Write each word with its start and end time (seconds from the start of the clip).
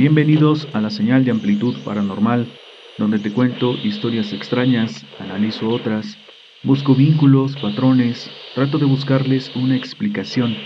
Bienvenidos 0.00 0.66
a 0.72 0.80
la 0.80 0.88
señal 0.88 1.26
de 1.26 1.30
amplitud 1.30 1.76
paranormal, 1.84 2.50
donde 2.96 3.18
te 3.18 3.30
cuento 3.30 3.76
historias 3.84 4.32
extrañas, 4.32 5.04
analizo 5.18 5.68
otras, 5.68 6.16
busco 6.62 6.94
vínculos, 6.94 7.54
patrones, 7.56 8.30
trato 8.54 8.78
de 8.78 8.86
buscarles 8.86 9.54
una 9.56 9.76
explicación, 9.76 10.56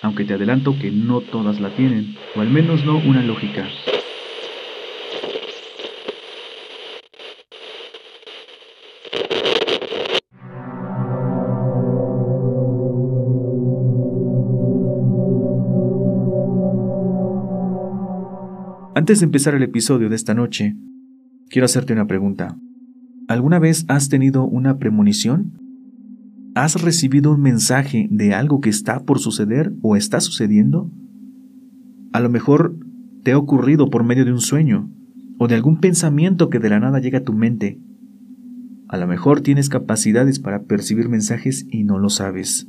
aunque 0.00 0.24
te 0.24 0.32
adelanto 0.32 0.78
que 0.78 0.90
no 0.90 1.20
todas 1.20 1.60
la 1.60 1.68
tienen, 1.76 2.16
o 2.34 2.40
al 2.40 2.48
menos 2.48 2.82
no 2.86 2.96
una 2.96 3.22
lógica. 3.22 3.68
Antes 19.10 19.22
de 19.22 19.24
empezar 19.24 19.56
el 19.56 19.64
episodio 19.64 20.08
de 20.08 20.14
esta 20.14 20.34
noche, 20.34 20.76
quiero 21.48 21.64
hacerte 21.64 21.92
una 21.92 22.06
pregunta. 22.06 22.56
¿Alguna 23.26 23.58
vez 23.58 23.84
has 23.88 24.08
tenido 24.08 24.44
una 24.44 24.78
premonición? 24.78 25.58
¿Has 26.54 26.80
recibido 26.80 27.32
un 27.32 27.40
mensaje 27.40 28.06
de 28.12 28.34
algo 28.34 28.60
que 28.60 28.70
está 28.70 29.02
por 29.02 29.18
suceder 29.18 29.72
o 29.82 29.96
está 29.96 30.20
sucediendo? 30.20 30.92
A 32.12 32.20
lo 32.20 32.30
mejor 32.30 32.76
te 33.24 33.32
ha 33.32 33.38
ocurrido 33.38 33.90
por 33.90 34.04
medio 34.04 34.24
de 34.24 34.30
un 34.30 34.40
sueño 34.40 34.88
o 35.40 35.48
de 35.48 35.56
algún 35.56 35.80
pensamiento 35.80 36.48
que 36.48 36.60
de 36.60 36.70
la 36.70 36.78
nada 36.78 37.00
llega 37.00 37.18
a 37.18 37.24
tu 37.24 37.32
mente. 37.32 37.80
A 38.86 38.96
lo 38.96 39.08
mejor 39.08 39.40
tienes 39.40 39.68
capacidades 39.68 40.38
para 40.38 40.62
percibir 40.62 41.08
mensajes 41.08 41.66
y 41.68 41.82
no 41.82 41.98
lo 41.98 42.10
sabes. 42.10 42.68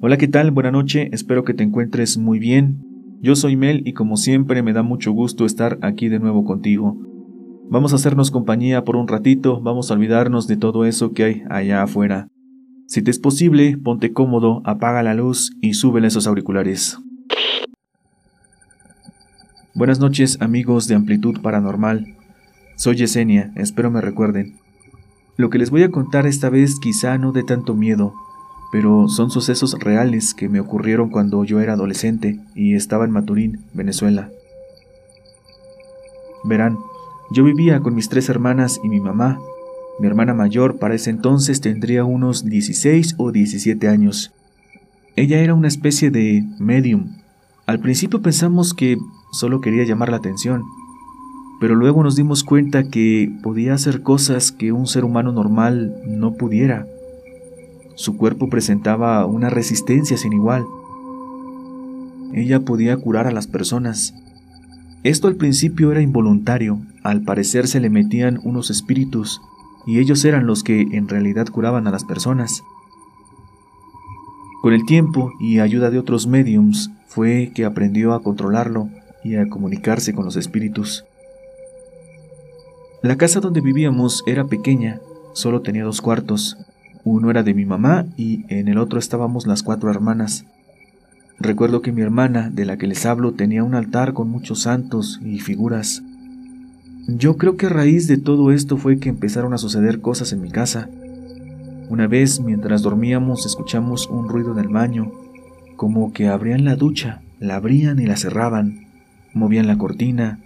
Hola, 0.00 0.16
¿qué 0.16 0.28
tal? 0.28 0.50
Buenas 0.50 0.72
noche, 0.72 1.10
espero 1.12 1.44
que 1.44 1.52
te 1.52 1.62
encuentres 1.62 2.16
muy 2.16 2.38
bien. 2.38 2.91
Yo 3.24 3.36
soy 3.36 3.54
Mel 3.54 3.86
y 3.86 3.92
como 3.92 4.16
siempre 4.16 4.64
me 4.64 4.72
da 4.72 4.82
mucho 4.82 5.12
gusto 5.12 5.46
estar 5.46 5.78
aquí 5.80 6.08
de 6.08 6.18
nuevo 6.18 6.44
contigo. 6.44 6.98
Vamos 7.70 7.92
a 7.92 7.94
hacernos 7.94 8.32
compañía 8.32 8.82
por 8.82 8.96
un 8.96 9.06
ratito, 9.06 9.60
vamos 9.60 9.90
a 9.90 9.94
olvidarnos 9.94 10.48
de 10.48 10.56
todo 10.56 10.84
eso 10.86 11.12
que 11.12 11.22
hay 11.22 11.42
allá 11.48 11.84
afuera. 11.84 12.26
Si 12.88 13.00
te 13.00 13.12
es 13.12 13.20
posible, 13.20 13.78
ponte 13.78 14.12
cómodo, 14.12 14.60
apaga 14.64 15.04
la 15.04 15.14
luz 15.14 15.56
y 15.60 15.74
súbele 15.74 16.08
esos 16.08 16.26
auriculares. 16.26 16.98
Buenas 19.72 20.00
noches 20.00 20.38
amigos 20.40 20.88
de 20.88 20.96
Amplitud 20.96 21.40
Paranormal. 21.42 22.16
Soy 22.74 22.96
Yesenia, 22.96 23.52
espero 23.54 23.92
me 23.92 24.00
recuerden. 24.00 24.56
Lo 25.36 25.48
que 25.48 25.58
les 25.58 25.70
voy 25.70 25.84
a 25.84 25.92
contar 25.92 26.26
esta 26.26 26.50
vez 26.50 26.80
quizá 26.80 27.18
no 27.18 27.30
de 27.30 27.44
tanto 27.44 27.76
miedo, 27.76 28.14
pero 28.72 29.06
son 29.06 29.30
sucesos 29.30 29.76
reales 29.78 30.32
que 30.32 30.48
me 30.48 30.58
ocurrieron 30.58 31.10
cuando 31.10 31.44
yo 31.44 31.60
era 31.60 31.74
adolescente 31.74 32.40
y 32.54 32.74
estaba 32.74 33.04
en 33.04 33.10
Maturín, 33.10 33.60
Venezuela. 33.74 34.30
Verán, 36.42 36.78
yo 37.30 37.44
vivía 37.44 37.80
con 37.80 37.94
mis 37.94 38.08
tres 38.08 38.30
hermanas 38.30 38.80
y 38.82 38.88
mi 38.88 38.98
mamá. 38.98 39.38
Mi 40.00 40.06
hermana 40.06 40.32
mayor 40.32 40.78
para 40.78 40.94
ese 40.94 41.10
entonces 41.10 41.60
tendría 41.60 42.06
unos 42.06 42.46
16 42.46 43.16
o 43.18 43.30
17 43.30 43.88
años. 43.88 44.32
Ella 45.16 45.40
era 45.40 45.52
una 45.52 45.68
especie 45.68 46.10
de 46.10 46.42
medium. 46.58 47.16
Al 47.66 47.78
principio 47.78 48.22
pensamos 48.22 48.72
que 48.72 48.96
solo 49.32 49.60
quería 49.60 49.84
llamar 49.84 50.08
la 50.08 50.16
atención, 50.16 50.62
pero 51.60 51.74
luego 51.74 52.02
nos 52.02 52.16
dimos 52.16 52.42
cuenta 52.42 52.84
que 52.84 53.30
podía 53.42 53.74
hacer 53.74 54.02
cosas 54.02 54.50
que 54.50 54.72
un 54.72 54.86
ser 54.86 55.04
humano 55.04 55.30
normal 55.30 55.94
no 56.06 56.32
pudiera. 56.32 56.86
Su 57.94 58.16
cuerpo 58.16 58.48
presentaba 58.48 59.24
una 59.26 59.50
resistencia 59.50 60.16
sin 60.16 60.32
igual. 60.32 60.64
Ella 62.32 62.60
podía 62.60 62.96
curar 62.96 63.26
a 63.26 63.32
las 63.32 63.46
personas. 63.46 64.14
Esto 65.02 65.28
al 65.28 65.36
principio 65.36 65.92
era 65.92 66.00
involuntario, 66.00 66.78
al 67.02 67.22
parecer 67.22 67.68
se 67.68 67.80
le 67.80 67.90
metían 67.90 68.40
unos 68.44 68.70
espíritus, 68.70 69.40
y 69.86 69.98
ellos 69.98 70.24
eran 70.24 70.46
los 70.46 70.62
que 70.62 70.80
en 70.80 71.08
realidad 71.08 71.48
curaban 71.48 71.86
a 71.86 71.90
las 71.90 72.04
personas. 72.04 72.62
Con 74.62 74.72
el 74.72 74.86
tiempo 74.86 75.32
y 75.40 75.58
ayuda 75.58 75.90
de 75.90 75.98
otros 75.98 76.28
mediums 76.28 76.90
fue 77.08 77.50
que 77.54 77.64
aprendió 77.64 78.14
a 78.14 78.22
controlarlo 78.22 78.88
y 79.24 79.34
a 79.34 79.48
comunicarse 79.48 80.14
con 80.14 80.24
los 80.24 80.36
espíritus. 80.36 81.04
La 83.02 83.16
casa 83.16 83.40
donde 83.40 83.60
vivíamos 83.60 84.22
era 84.26 84.44
pequeña, 84.44 85.00
solo 85.32 85.62
tenía 85.62 85.82
dos 85.82 86.00
cuartos, 86.00 86.56
uno 87.04 87.30
era 87.30 87.42
de 87.42 87.54
mi 87.54 87.64
mamá 87.64 88.06
y 88.16 88.44
en 88.48 88.68
el 88.68 88.78
otro 88.78 88.98
estábamos 88.98 89.46
las 89.46 89.62
cuatro 89.62 89.90
hermanas. 89.90 90.44
Recuerdo 91.38 91.82
que 91.82 91.92
mi 91.92 92.02
hermana, 92.02 92.50
de 92.50 92.64
la 92.64 92.76
que 92.76 92.86
les 92.86 93.04
hablo, 93.04 93.32
tenía 93.32 93.64
un 93.64 93.74
altar 93.74 94.12
con 94.12 94.30
muchos 94.30 94.62
santos 94.62 95.20
y 95.24 95.40
figuras. 95.40 96.02
Yo 97.08 97.36
creo 97.36 97.56
que 97.56 97.66
a 97.66 97.70
raíz 97.70 98.06
de 98.06 98.16
todo 98.16 98.52
esto 98.52 98.76
fue 98.76 98.98
que 98.98 99.08
empezaron 99.08 99.52
a 99.52 99.58
suceder 99.58 100.00
cosas 100.00 100.32
en 100.32 100.40
mi 100.40 100.50
casa. 100.50 100.88
Una 101.88 102.06
vez, 102.06 102.40
mientras 102.40 102.82
dormíamos, 102.82 103.44
escuchamos 103.44 104.06
un 104.06 104.28
ruido 104.28 104.52
en 104.52 104.60
el 104.60 104.68
baño, 104.68 105.10
como 105.74 106.12
que 106.12 106.28
abrían 106.28 106.64
la 106.64 106.76
ducha, 106.76 107.22
la 107.40 107.56
abrían 107.56 107.98
y 107.98 108.06
la 108.06 108.16
cerraban, 108.16 108.86
movían 109.34 109.66
la 109.66 109.76
cortina, 109.78 110.38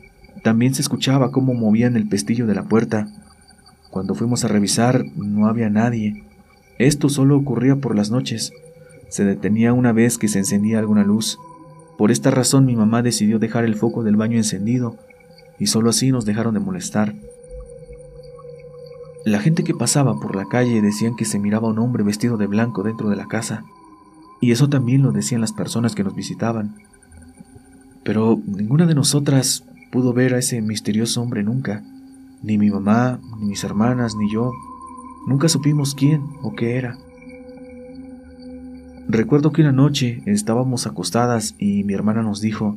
también 0.43 0.75
se 0.75 0.81
escuchaba 0.81 1.31
cómo 1.31 1.53
movían 1.53 1.97
el 1.97 2.09
pestillo 2.09 2.47
de 2.47 2.55
la 2.55 2.63
puerta. 2.63 3.09
Cuando 3.91 4.15
fuimos 4.15 4.45
a 4.45 4.49
revisar, 4.49 5.05
no 5.17 5.49
había 5.49 5.69
nadie. 5.69 6.25
Esto 6.79 7.09
solo 7.09 7.37
ocurría 7.37 7.77
por 7.77 7.97
las 7.97 8.11
noches. 8.11 8.53
Se 9.09 9.25
detenía 9.25 9.73
una 9.73 9.93
vez 9.93 10.19
que 10.19 10.29
se 10.29 10.39
encendía 10.39 10.79
alguna 10.79 11.05
luz. 11.05 11.39
Por 11.97 12.11
esta 12.11 12.31
razón 12.31 12.67
mi 12.67 12.77
mamá 12.77 13.03
decidió 13.03 13.39
dejar 13.39 13.65
el 13.65 13.75
foco 13.75 14.03
del 14.03 14.17
baño 14.17 14.37
encendido 14.37 14.97
y 15.59 15.67
solo 15.67 15.91
así 15.91 16.13
nos 16.13 16.25
dejaron 16.25 16.55
de 16.55 16.61
molestar. 16.61 17.15
La 19.25 19.41
gente 19.41 19.65
que 19.65 19.75
pasaba 19.75 20.21
por 20.21 20.37
la 20.37 20.47
calle 20.47 20.81
decían 20.81 21.17
que 21.17 21.25
se 21.25 21.39
miraba 21.39 21.69
un 21.69 21.79
hombre 21.79 22.05
vestido 22.05 22.37
de 22.37 22.47
blanco 22.47 22.83
dentro 22.83 23.09
de 23.09 23.17
la 23.17 23.27
casa, 23.27 23.65
y 24.41 24.53
eso 24.53 24.69
también 24.69 25.03
lo 25.03 25.13
decían 25.13 25.41
las 25.41 25.53
personas 25.53 25.95
que 25.95 26.05
nos 26.05 26.15
visitaban. 26.15 26.77
Pero 28.05 28.41
ninguna 28.47 28.87
de 28.87 28.95
nosotras 28.95 29.65
pudo 29.91 30.13
ver 30.13 30.35
a 30.35 30.39
ese 30.39 30.61
misterioso 30.63 31.23
hombre 31.23 31.43
nunca, 31.43 31.83
ni 32.43 32.57
mi 32.57 32.71
mamá, 32.71 33.19
ni 33.41 33.47
mis 33.47 33.65
hermanas, 33.65 34.15
ni 34.15 34.31
yo, 34.31 34.53
Nunca 35.27 35.49
supimos 35.49 35.95
quién 35.95 36.23
o 36.43 36.55
qué 36.55 36.77
era. 36.77 36.97
Recuerdo 39.09 39.53
que 39.53 39.63
una 39.63 39.73
noche 39.73 40.23
estábamos 40.27 40.87
acostadas 40.87 41.55
y 41.59 41.85
mi 41.85 41.95
hermana 41.95 42.23
nos 42.23 42.41
dijo, 42.41 42.77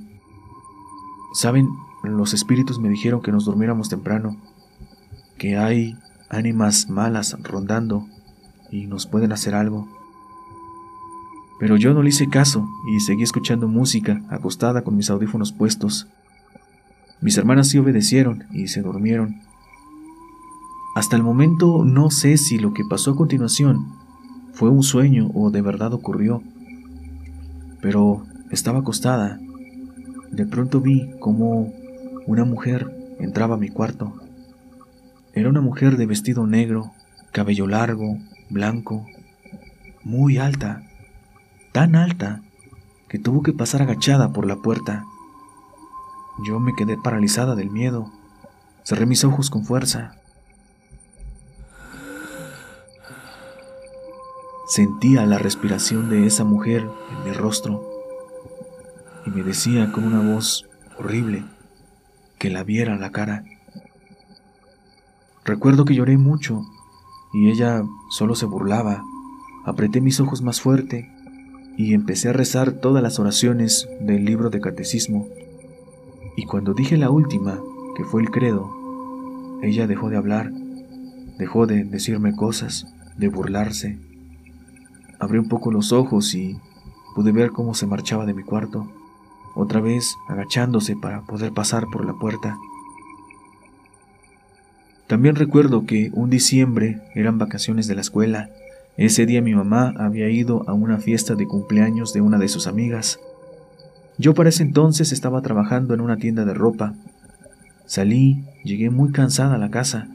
Saben, 1.33 1.69
los 2.03 2.33
espíritus 2.33 2.79
me 2.79 2.89
dijeron 2.89 3.21
que 3.21 3.31
nos 3.31 3.45
durmiéramos 3.45 3.89
temprano, 3.89 4.35
que 5.38 5.57
hay 5.57 5.95
ánimas 6.29 6.89
malas 6.89 7.38
rondando 7.43 8.07
y 8.71 8.88
nos 8.88 9.05
pueden 9.05 9.31
hacer 9.31 9.53
algo. 9.53 9.88
Pero 11.59 11.77
yo 11.77 11.93
no 11.93 12.01
le 12.01 12.09
hice 12.09 12.29
caso 12.29 12.67
y 12.95 12.99
seguí 12.99 13.23
escuchando 13.23 13.67
música 13.67 14.21
acostada 14.29 14.83
con 14.83 14.95
mis 14.95 15.09
audífonos 15.09 15.51
puestos. 15.51 16.07
Mis 17.21 17.38
hermanas 17.38 17.67
sí 17.67 17.77
obedecieron 17.77 18.45
y 18.51 18.69
se 18.69 18.81
durmieron, 18.81 19.41
hasta 20.99 21.15
el 21.15 21.23
momento 21.23 21.85
no 21.85 22.11
sé 22.11 22.35
si 22.35 22.59
lo 22.59 22.73
que 22.73 22.83
pasó 22.83 23.11
a 23.11 23.15
continuación 23.15 23.87
fue 24.51 24.69
un 24.69 24.83
sueño 24.83 25.31
o 25.33 25.49
de 25.49 25.61
verdad 25.61 25.93
ocurrió, 25.93 26.43
pero 27.81 28.25
estaba 28.51 28.79
acostada. 28.79 29.39
De 30.29 30.45
pronto 30.45 30.81
vi 30.81 31.09
como 31.21 31.71
una 32.27 32.43
mujer 32.43 33.15
entraba 33.17 33.55
a 33.55 33.57
mi 33.57 33.69
cuarto. 33.69 34.13
Era 35.31 35.47
una 35.47 35.61
mujer 35.61 35.95
de 35.95 36.05
vestido 36.05 36.45
negro, 36.45 36.91
cabello 37.31 37.65
largo, 37.65 38.17
blanco, 38.49 39.05
muy 40.03 40.38
alta, 40.38 40.83
tan 41.71 41.95
alta 41.95 42.41
que 43.07 43.19
tuvo 43.19 43.41
que 43.41 43.53
pasar 43.53 43.83
agachada 43.83 44.33
por 44.33 44.45
la 44.45 44.57
puerta. 44.57 45.05
Yo 46.45 46.59
me 46.59 46.75
quedé 46.75 46.97
paralizada 46.97 47.56
del 47.56 47.69
miedo. 47.69 48.12
Cerré 48.83 49.06
mis 49.06 49.24
ojos 49.24 49.50
con 49.50 49.63
fuerza. 49.63 50.19
Sentía 54.69 55.25
la 55.25 55.39
respiración 55.39 56.12
de 56.12 56.27
esa 56.27 56.44
mujer 56.44 56.88
en 57.12 57.24
mi 57.24 57.36
rostro 57.36 57.83
y 59.25 59.31
me 59.31 59.42
decía 59.42 59.92
con 59.92 60.04
una 60.04 60.21
voz 60.21 60.69
horrible 61.00 61.44
que 62.38 62.51
la 62.51 62.63
viera 62.63 62.95
la 62.95 63.12
cara. 63.12 63.45
Recuerdo 65.44 65.86
que 65.86 65.95
lloré 65.95 66.19
mucho 66.19 66.62
y 67.33 67.50
ella 67.50 67.81
solo 68.12 68.36
se 68.36 68.45
burlaba. 68.45 69.04
Apreté 69.66 70.01
mis 70.01 70.19
ojos 70.19 70.44
más 70.44 70.62
fuerte 70.62 71.12
y 71.75 71.95
empecé 71.95 72.30
a 72.30 72.33
rezar 72.33 72.74
todas 72.74 73.01
las 73.01 73.18
oraciones 73.18 73.89
del 74.01 74.24
libro 74.24 74.51
de 74.51 74.62
catecismo. 74.62 75.27
Y 76.38 76.45
cuando 76.45 76.75
dije 76.75 76.95
la 76.95 77.10
última, 77.10 77.60
que 77.98 78.04
fue 78.04 78.22
el 78.22 78.30
credo, 78.30 78.69
ella 79.63 79.88
dejó 79.88 80.12
de 80.12 80.18
hablar, 80.18 80.51
dejó 81.39 81.65
de 81.65 81.86
decirme 81.86 82.36
cosas, 82.36 82.86
de 83.18 83.30
burlarse 83.30 83.98
Abrí 85.19 85.38
un 85.38 85.50
poco 85.50 85.71
los 85.71 85.92
ojos 85.92 86.33
y 86.33 86.57
pude 87.13 87.31
ver 87.31 87.51
cómo 87.51 87.74
se 87.74 87.86
marchaba 87.86 88.25
de 88.25 88.33
mi 88.33 88.44
cuarto. 88.44 88.88
otra 89.56 89.81
vez 89.81 90.16
agachándose 90.30 90.95
para 90.95 91.21
poder 91.21 91.51
pasar 91.51 91.86
por 91.92 92.06
la 92.06 92.13
puerta. 92.13 92.57
También 95.07 95.36
recuerdo 95.36 95.86
que 95.86 96.12
un 96.13 96.30
diciembre 96.30 97.01
eran 97.16 97.39
vacaciones 97.39 97.88
de 97.88 97.95
la 97.95 98.01
escuela. 98.01 98.51
Ese 98.95 99.25
día 99.25 99.42
mi 99.42 99.56
mamá 99.56 99.94
había 99.98 100.30
ido 100.30 100.63
a 100.69 100.74
una 100.74 101.00
fiesta 101.00 101.36
de 101.36 101.48
cumpleaños 101.48 102.13
de 102.13 102.22
una 102.22 102.38
de 102.38 102.48
sus 102.48 102.68
amigas. 102.68 103.19
Yo 104.18 104.33
para 104.33 104.50
ese 104.50 104.63
entonces 104.63 105.12
estaba 105.12 105.42
trabajando 105.42 105.94
en 105.94 106.01
una 106.01 106.18
tienda 106.18 106.45
de 106.45 106.54
ropa. 106.54 106.94
Salí, 107.86 108.45
llegué 108.63 108.92
muy 108.92 109.12
cansada 109.12 109.56
a 109.56 109.57
la 109.57 109.72
casa. 109.72 110.07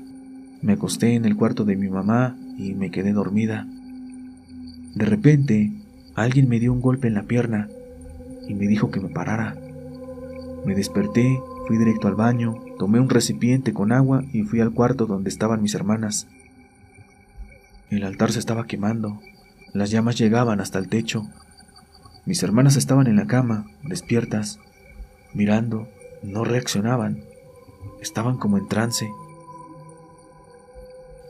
Me 0.63 0.75
acosté 0.75 1.15
en 1.15 1.25
el 1.25 1.37
cuarto 1.37 1.65
de 1.65 1.77
mi 1.77 1.89
mamá 1.89 2.37
y 2.57 2.75
me 2.75 2.91
quedé 2.91 3.13
dormida. 3.13 3.67
De 4.95 5.07
repente, 5.07 5.73
alguien 6.15 6.49
me 6.49 6.61
dio 6.61 6.73
un 6.73 6.81
golpe 6.81 7.09
en 7.09 7.15
la 7.15 7.25
pierna 7.25 7.69
y 8.49 8.55
me 8.55 8.67
dijo 8.69 8.91
que 8.91 9.01
me 9.01 9.09
parara. 9.09 9.57
Me 10.65 10.75
desperté, 10.75 11.41
fui 11.67 11.79
directo 11.79 12.09
al 12.09 12.15
baño, 12.15 12.55
tomé 12.79 13.01
un 13.01 13.11
recipiente 13.11 13.73
con 13.73 13.93
agua 13.93 14.25
y 14.33 14.43
fui 14.43 14.61
al 14.61 14.73
cuarto 14.73 15.07
donde 15.07 15.31
estaban 15.31 15.63
mis 15.63 15.75
hermanas. 15.75 16.29
El 17.91 18.05
altar 18.05 18.33
se 18.33 18.39
estaba 18.39 18.67
quemando, 18.67 19.21
las 19.73 19.91
llamas 19.91 20.17
llegaban 20.17 20.61
hasta 20.61 20.79
el 20.79 20.89
techo. 20.89 21.27
Mis 22.25 22.43
hermanas 22.43 22.77
estaban 22.77 23.07
en 23.07 23.17
la 23.17 23.27
cama, 23.27 23.67
despiertas, 23.83 24.59
mirando, 25.35 25.89
no 26.23 26.45
reaccionaban, 26.45 27.25
estaban 28.01 28.39
como 28.39 28.59
en 28.59 28.69
trance. 28.69 29.09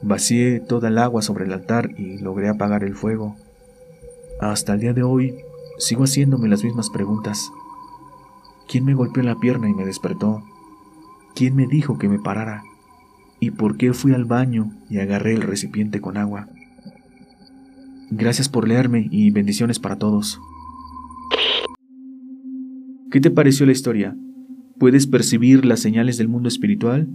Vacié 0.02 0.60
toda 0.60 0.88
el 0.88 0.98
agua 0.98 1.22
sobre 1.22 1.46
el 1.46 1.52
altar 1.52 1.90
y 1.98 2.18
logré 2.18 2.48
apagar 2.48 2.84
el 2.84 2.94
fuego. 2.94 3.36
Hasta 4.40 4.74
el 4.74 4.80
día 4.80 4.92
de 4.92 5.02
hoy 5.02 5.34
sigo 5.78 6.04
haciéndome 6.04 6.48
las 6.48 6.64
mismas 6.64 6.90
preguntas. 6.90 7.50
¿Quién 8.68 8.84
me 8.84 8.94
golpeó 8.94 9.22
la 9.22 9.38
pierna 9.38 9.68
y 9.68 9.74
me 9.74 9.86
despertó? 9.86 10.42
¿Quién 11.34 11.54
me 11.54 11.66
dijo 11.66 11.98
que 11.98 12.08
me 12.08 12.18
parara? 12.18 12.62
¿Y 13.40 13.52
por 13.52 13.76
qué 13.76 13.92
fui 13.92 14.12
al 14.12 14.24
baño 14.24 14.72
y 14.88 14.98
agarré 14.98 15.34
el 15.34 15.42
recipiente 15.42 16.00
con 16.00 16.16
agua? 16.16 16.48
Gracias 18.10 18.48
por 18.48 18.66
leerme 18.66 19.08
y 19.10 19.30
bendiciones 19.30 19.78
para 19.78 19.98
todos. 19.98 20.40
¿Qué 23.10 23.20
te 23.20 23.30
pareció 23.30 23.66
la 23.66 23.72
historia? 23.72 24.16
¿Puedes 24.78 25.06
percibir 25.06 25.64
las 25.64 25.80
señales 25.80 26.18
del 26.18 26.28
mundo 26.28 26.48
espiritual? 26.48 27.08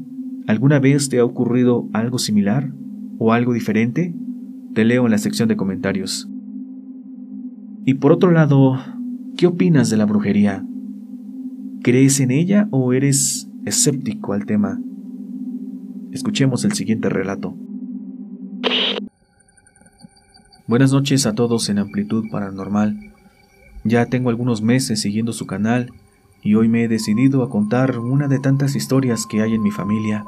¿Alguna 0.48 0.80
vez 0.80 1.10
te 1.10 1.20
ha 1.20 1.26
ocurrido 1.26 1.90
algo 1.94 2.18
similar 2.18 2.72
o 3.18 3.34
algo 3.34 3.54
diferente? 3.54 4.14
Te 4.74 4.86
leo 4.86 5.06
en 5.06 5.12
la 5.12 5.18
sección 5.18 5.50
de 5.50 5.58
comentarios. 5.58 6.30
Y 7.90 7.96
por 7.96 8.12
otro 8.12 8.30
lado, 8.30 8.78
¿qué 9.36 9.48
opinas 9.48 9.90
de 9.90 9.98
la 9.98 10.06
brujería? 10.06 10.64
¿Crees 11.82 12.20
en 12.20 12.30
ella 12.30 12.68
o 12.70 12.94
eres 12.94 13.50
escéptico 13.66 14.34
al 14.34 14.46
tema? 14.46 14.80
Escuchemos 16.12 16.64
el 16.66 16.74
siguiente 16.74 17.10
relato. 17.10 17.56
Buenas 20.68 20.94
noches 20.94 21.26
a 21.26 21.34
todos 21.34 21.68
en 21.70 21.80
Amplitud 21.80 22.26
Paranormal. 22.30 23.12
Ya 23.84 24.06
tengo 24.06 24.30
algunos 24.30 24.62
meses 24.62 25.02
siguiendo 25.02 25.34
su 25.34 25.48
canal 25.48 25.92
y 26.44 26.54
hoy 26.54 26.68
me 26.68 26.84
he 26.84 26.88
decidido 26.88 27.42
a 27.42 27.50
contar 27.50 27.98
una 27.98 28.28
de 28.28 28.38
tantas 28.38 28.76
historias 28.76 29.26
que 29.26 29.42
hay 29.42 29.56
en 29.56 29.64
mi 29.64 29.72
familia. 29.72 30.26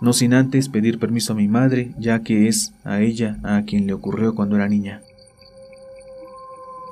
No 0.00 0.12
sin 0.12 0.34
antes 0.34 0.68
pedir 0.68 1.00
permiso 1.00 1.32
a 1.32 1.36
mi 1.36 1.48
madre, 1.48 1.96
ya 1.98 2.22
que 2.22 2.46
es 2.46 2.74
a 2.84 3.00
ella 3.00 3.40
a 3.42 3.62
quien 3.62 3.88
le 3.88 3.92
ocurrió 3.92 4.36
cuando 4.36 4.54
era 4.54 4.68
niña. 4.68 5.00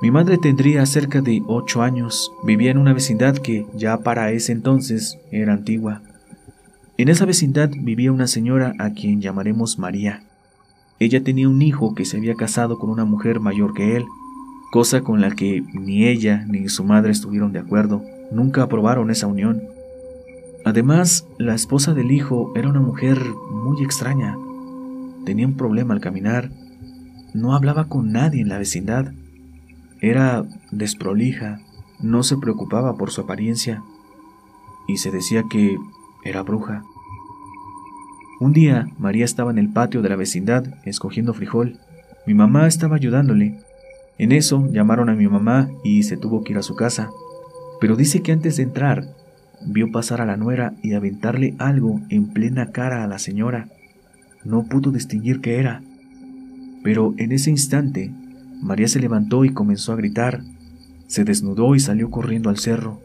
Mi 0.01 0.11
madre 0.11 0.37
tendría 0.37 0.85
cerca 0.85 1.21
de 1.21 1.41
ocho 1.47 1.81
años, 1.81 2.31
vivía 2.43 2.69
en 2.69 2.77
una 2.77 2.93
vecindad 2.93 3.37
que 3.37 3.65
ya 3.73 3.99
para 3.99 4.31
ese 4.31 4.51
entonces 4.51 5.17
era 5.31 5.53
antigua. 5.53 6.01
En 6.97 7.07
esa 7.07 7.25
vecindad 7.25 7.69
vivía 7.73 8.11
una 8.11 8.27
señora 8.27 8.73
a 8.77 8.89
quien 8.91 9.21
llamaremos 9.21 9.79
María. 9.79 10.23
Ella 10.99 11.23
tenía 11.23 11.47
un 11.47 11.61
hijo 11.61 11.95
que 11.95 12.03
se 12.03 12.17
había 12.17 12.35
casado 12.35 12.77
con 12.77 12.89
una 12.89 13.05
mujer 13.05 13.39
mayor 13.39 13.73
que 13.73 13.95
él, 13.95 14.05
cosa 14.69 15.01
con 15.01 15.21
la 15.21 15.31
que 15.31 15.63
ni 15.73 16.05
ella 16.05 16.45
ni 16.45 16.67
su 16.67 16.83
madre 16.83 17.11
estuvieron 17.11 17.53
de 17.53 17.59
acuerdo, 17.59 18.03
nunca 18.31 18.63
aprobaron 18.63 19.11
esa 19.11 19.27
unión. 19.27 19.63
Además, 20.65 21.25
la 21.37 21.55
esposa 21.55 21.93
del 21.93 22.11
hijo 22.11 22.51
era 22.55 22.67
una 22.67 22.81
mujer 22.81 23.17
muy 23.49 23.81
extraña. 23.81 24.37
Tenía 25.25 25.47
un 25.47 25.55
problema 25.55 25.93
al 25.93 26.01
caminar, 26.01 26.51
no 27.33 27.55
hablaba 27.55 27.85
con 27.85 28.11
nadie 28.11 28.41
en 28.41 28.49
la 28.49 28.57
vecindad 28.57 29.13
era 30.09 30.45
desprolija, 30.71 31.61
no 31.99 32.21
se 32.21 32.37
preocupaba 32.37 32.95
por 32.95 33.09
su 33.09 33.21
apariencia 33.21 33.81
y 34.87 34.97
se 34.97 35.09
decía 35.09 35.43
que 35.49 35.77
era 36.23 36.43
bruja. 36.43 36.83
Un 38.39 38.53
día, 38.53 38.87
María 38.99 39.25
estaba 39.25 39.49
en 39.49 39.57
el 39.57 39.69
patio 39.69 40.01
de 40.03 40.09
la 40.09 40.15
vecindad 40.15 40.65
escogiendo 40.85 41.33
frijol. 41.33 41.79
Mi 42.27 42.35
mamá 42.35 42.67
estaba 42.67 42.97
ayudándole. 42.97 43.59
En 44.19 44.31
eso 44.31 44.67
llamaron 44.71 45.09
a 45.09 45.15
mi 45.15 45.27
mamá 45.27 45.69
y 45.83 46.03
se 46.03 46.17
tuvo 46.17 46.43
que 46.43 46.53
ir 46.53 46.59
a 46.59 46.63
su 46.63 46.75
casa. 46.75 47.09
Pero 47.79 47.95
dice 47.95 48.21
que 48.21 48.31
antes 48.31 48.57
de 48.57 48.63
entrar, 48.63 49.07
vio 49.65 49.91
pasar 49.91 50.21
a 50.21 50.25
la 50.25 50.37
nuera 50.37 50.73
y 50.83 50.93
aventarle 50.93 51.55
algo 51.57 52.01
en 52.09 52.27
plena 52.27 52.71
cara 52.71 53.03
a 53.03 53.07
la 53.07 53.19
señora. 53.19 53.69
No 54.43 54.65
pudo 54.65 54.91
distinguir 54.91 55.41
qué 55.41 55.59
era. 55.59 55.81
Pero 56.83 57.15
en 57.17 57.31
ese 57.31 57.49
instante 57.49 58.11
María 58.61 58.87
se 58.87 58.99
levantó 58.99 59.45
y 59.45 59.53
comenzó 59.53 59.93
a 59.93 59.95
gritar. 59.95 60.41
Se 61.07 61.23
desnudó 61.23 61.75
y 61.75 61.79
salió 61.79 62.09
corriendo 62.09 62.49
al 62.49 62.57
cerro. 62.57 62.99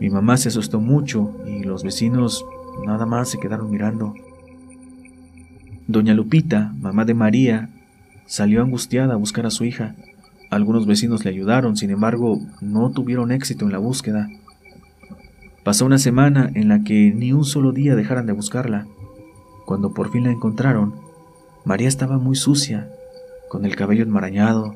Mi 0.00 0.10
mamá 0.10 0.36
se 0.36 0.48
asustó 0.48 0.80
mucho 0.80 1.32
y 1.46 1.62
los 1.62 1.82
vecinos 1.82 2.44
nada 2.86 3.06
más 3.06 3.28
se 3.28 3.38
quedaron 3.38 3.70
mirando. 3.70 4.14
Doña 5.86 6.14
Lupita, 6.14 6.74
mamá 6.80 7.04
de 7.04 7.14
María, 7.14 7.70
salió 8.26 8.62
angustiada 8.62 9.14
a 9.14 9.18
buscar 9.18 9.46
a 9.46 9.50
su 9.50 9.64
hija. 9.64 9.94
Algunos 10.50 10.86
vecinos 10.86 11.24
le 11.24 11.30
ayudaron, 11.30 11.76
sin 11.76 11.90
embargo, 11.90 12.40
no 12.60 12.90
tuvieron 12.90 13.32
éxito 13.32 13.64
en 13.64 13.72
la 13.72 13.78
búsqueda. 13.78 14.28
Pasó 15.62 15.86
una 15.86 15.98
semana 15.98 16.50
en 16.54 16.68
la 16.68 16.84
que 16.84 17.12
ni 17.14 17.32
un 17.32 17.44
solo 17.44 17.72
día 17.72 17.96
dejaran 17.96 18.26
de 18.26 18.32
buscarla. 18.32 18.86
Cuando 19.64 19.94
por 19.94 20.10
fin 20.10 20.24
la 20.24 20.30
encontraron, 20.30 20.94
María 21.64 21.88
estaba 21.88 22.18
muy 22.18 22.36
sucia 22.36 22.90
con 23.54 23.64
el 23.64 23.76
cabello 23.76 24.02
enmarañado, 24.02 24.74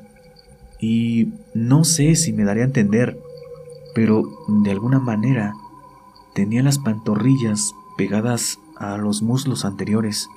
y 0.78 1.32
no 1.52 1.82
sé 1.82 2.14
si 2.14 2.32
me 2.32 2.44
daría 2.44 2.62
a 2.62 2.66
entender, 2.66 3.18
pero 3.92 4.22
de 4.46 4.70
alguna 4.70 5.00
manera 5.00 5.52
tenía 6.32 6.62
las 6.62 6.78
pantorrillas 6.78 7.72
pegadas 7.96 8.60
a 8.76 8.96
los 8.96 9.20
muslos 9.20 9.64
anteriores. 9.64 10.28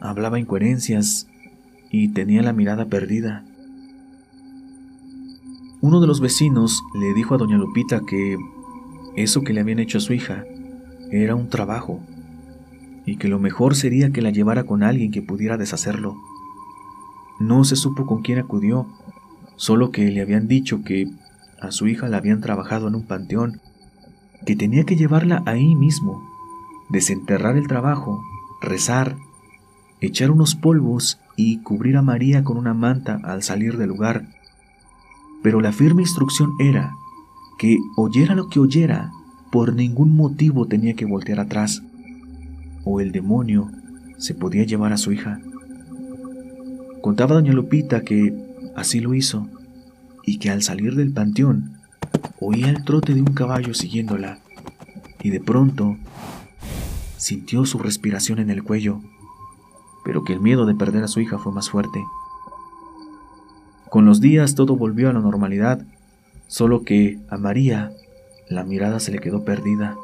Hablaba 0.00 0.40
incoherencias 0.40 1.26
y 1.90 2.08
tenía 2.14 2.40
la 2.40 2.54
mirada 2.54 2.86
perdida. 2.86 3.44
Uno 5.82 6.00
de 6.00 6.06
los 6.06 6.22
vecinos 6.22 6.82
le 6.98 7.12
dijo 7.12 7.34
a 7.34 7.38
doña 7.38 7.58
Lupita 7.58 8.00
que 8.08 8.38
eso 9.14 9.42
que 9.42 9.52
le 9.52 9.60
habían 9.60 9.80
hecho 9.80 9.98
a 9.98 10.00
su 10.00 10.14
hija 10.14 10.42
era 11.10 11.34
un 11.34 11.50
trabajo 11.50 12.00
y 13.04 13.16
que 13.18 13.28
lo 13.28 13.38
mejor 13.38 13.76
sería 13.76 14.08
que 14.08 14.22
la 14.22 14.30
llevara 14.30 14.64
con 14.64 14.82
alguien 14.82 15.10
que 15.10 15.20
pudiera 15.20 15.58
deshacerlo. 15.58 16.16
No 17.38 17.64
se 17.64 17.76
supo 17.76 18.06
con 18.06 18.22
quién 18.22 18.38
acudió, 18.38 18.86
solo 19.56 19.90
que 19.90 20.10
le 20.10 20.20
habían 20.20 20.48
dicho 20.48 20.82
que 20.82 21.08
a 21.60 21.70
su 21.70 21.86
hija 21.88 22.08
la 22.08 22.18
habían 22.18 22.40
trabajado 22.40 22.88
en 22.88 22.94
un 22.94 23.06
panteón, 23.06 23.60
que 24.46 24.56
tenía 24.56 24.84
que 24.84 24.96
llevarla 24.96 25.42
ahí 25.46 25.74
mismo, 25.74 26.22
desenterrar 26.88 27.56
el 27.56 27.66
trabajo, 27.66 28.22
rezar, 28.62 29.16
echar 30.00 30.30
unos 30.30 30.54
polvos 30.54 31.18
y 31.36 31.58
cubrir 31.58 31.96
a 31.96 32.02
María 32.02 32.44
con 32.44 32.56
una 32.56 32.74
manta 32.74 33.20
al 33.24 33.42
salir 33.42 33.76
del 33.76 33.88
lugar. 33.88 34.28
Pero 35.42 35.60
la 35.60 35.72
firme 35.72 36.02
instrucción 36.02 36.52
era 36.60 36.94
que 37.58 37.78
oyera 37.96 38.34
lo 38.34 38.48
que 38.48 38.60
oyera, 38.60 39.10
por 39.50 39.74
ningún 39.74 40.14
motivo 40.16 40.66
tenía 40.66 40.94
que 40.94 41.04
voltear 41.04 41.40
atrás, 41.40 41.82
o 42.84 43.00
el 43.00 43.12
demonio 43.12 43.70
se 44.18 44.34
podía 44.34 44.64
llevar 44.64 44.92
a 44.92 44.98
su 44.98 45.12
hija. 45.12 45.40
Contaba 47.00 47.34
doña 47.34 47.52
Lupita 47.52 48.02
que 48.02 48.34
así 48.74 49.00
lo 49.00 49.14
hizo 49.14 49.48
y 50.24 50.38
que 50.38 50.50
al 50.50 50.62
salir 50.62 50.94
del 50.94 51.12
panteón 51.12 51.78
oía 52.40 52.68
el 52.68 52.84
trote 52.84 53.14
de 53.14 53.20
un 53.20 53.34
caballo 53.34 53.74
siguiéndola 53.74 54.40
y 55.22 55.30
de 55.30 55.40
pronto 55.40 55.96
sintió 57.16 57.64
su 57.66 57.78
respiración 57.78 58.38
en 58.38 58.50
el 58.50 58.62
cuello, 58.62 59.00
pero 60.04 60.24
que 60.24 60.32
el 60.32 60.40
miedo 60.40 60.66
de 60.66 60.74
perder 60.74 61.04
a 61.04 61.08
su 61.08 61.20
hija 61.20 61.38
fue 61.38 61.52
más 61.52 61.70
fuerte. 61.70 62.00
Con 63.90 64.04
los 64.04 64.20
días 64.20 64.54
todo 64.54 64.76
volvió 64.76 65.08
a 65.08 65.12
la 65.12 65.20
normalidad, 65.20 65.84
solo 66.46 66.82
que 66.82 67.18
a 67.28 67.36
María 67.36 67.92
la 68.48 68.64
mirada 68.64 69.00
se 69.00 69.12
le 69.12 69.18
quedó 69.18 69.44
perdida. 69.44 69.96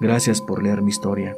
Gracias 0.00 0.40
por 0.40 0.62
leer 0.62 0.82
mi 0.82 0.90
historia. 0.90 1.34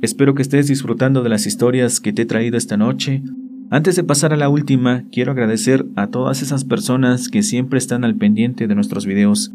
Espero 0.00 0.34
que 0.36 0.42
estés 0.42 0.68
disfrutando 0.68 1.24
de 1.24 1.28
las 1.28 1.44
historias 1.44 1.98
que 1.98 2.12
te 2.12 2.22
he 2.22 2.26
traído 2.26 2.56
esta 2.56 2.76
noche. 2.76 3.20
Antes 3.68 3.96
de 3.96 4.04
pasar 4.04 4.32
a 4.32 4.36
la 4.36 4.48
última, 4.48 5.02
quiero 5.10 5.32
agradecer 5.32 5.86
a 5.96 6.06
todas 6.06 6.40
esas 6.40 6.64
personas 6.64 7.28
que 7.28 7.42
siempre 7.42 7.78
están 7.78 8.04
al 8.04 8.14
pendiente 8.14 8.68
de 8.68 8.76
nuestros 8.76 9.06
videos. 9.06 9.52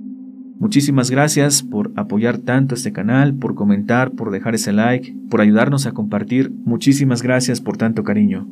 Muchísimas 0.59 1.09
gracias 1.09 1.63
por 1.63 1.93
apoyar 1.95 2.39
tanto 2.39 2.75
este 2.75 2.91
canal, 2.91 3.33
por 3.33 3.55
comentar, 3.55 4.12
por 4.12 4.31
dejar 4.31 4.53
ese 4.53 4.73
like, 4.73 5.15
por 5.29 5.39
ayudarnos 5.39 5.85
a 5.85 5.93
compartir. 5.93 6.51
Muchísimas 6.65 7.21
gracias 7.21 7.62
por 7.62 7.77
tanto 7.77 8.03
cariño. 8.03 8.45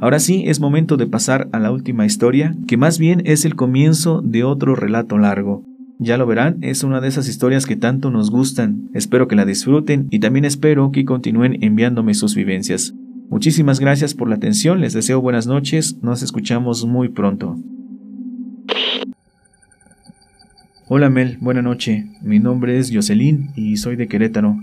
Ahora 0.00 0.18
sí, 0.18 0.42
es 0.46 0.58
momento 0.58 0.96
de 0.96 1.06
pasar 1.06 1.48
a 1.52 1.60
la 1.60 1.70
última 1.70 2.04
historia, 2.04 2.56
que 2.66 2.76
más 2.76 2.98
bien 2.98 3.22
es 3.26 3.44
el 3.44 3.54
comienzo 3.54 4.22
de 4.22 4.42
otro 4.42 4.74
relato 4.74 5.18
largo. 5.18 5.62
Ya 6.02 6.16
lo 6.16 6.24
verán, 6.26 6.56
es 6.62 6.82
una 6.82 7.02
de 7.02 7.08
esas 7.08 7.28
historias 7.28 7.66
que 7.66 7.76
tanto 7.76 8.10
nos 8.10 8.30
gustan. 8.30 8.88
Espero 8.94 9.28
que 9.28 9.36
la 9.36 9.44
disfruten 9.44 10.06
y 10.10 10.18
también 10.18 10.46
espero 10.46 10.92
que 10.92 11.04
continúen 11.04 11.62
enviándome 11.62 12.14
sus 12.14 12.34
vivencias. 12.34 12.94
Muchísimas 13.28 13.80
gracias 13.80 14.14
por 14.14 14.26
la 14.26 14.36
atención, 14.36 14.80
les 14.80 14.94
deseo 14.94 15.20
buenas 15.20 15.46
noches, 15.46 15.98
nos 16.00 16.22
escuchamos 16.22 16.86
muy 16.86 17.10
pronto. 17.10 17.58
Hola 20.88 21.10
Mel, 21.10 21.36
buena 21.42 21.60
noche. 21.60 22.06
Mi 22.22 22.38
nombre 22.38 22.78
es 22.78 22.90
Jocelyn 22.90 23.50
y 23.54 23.76
soy 23.76 23.96
de 23.96 24.08
Querétaro. 24.08 24.56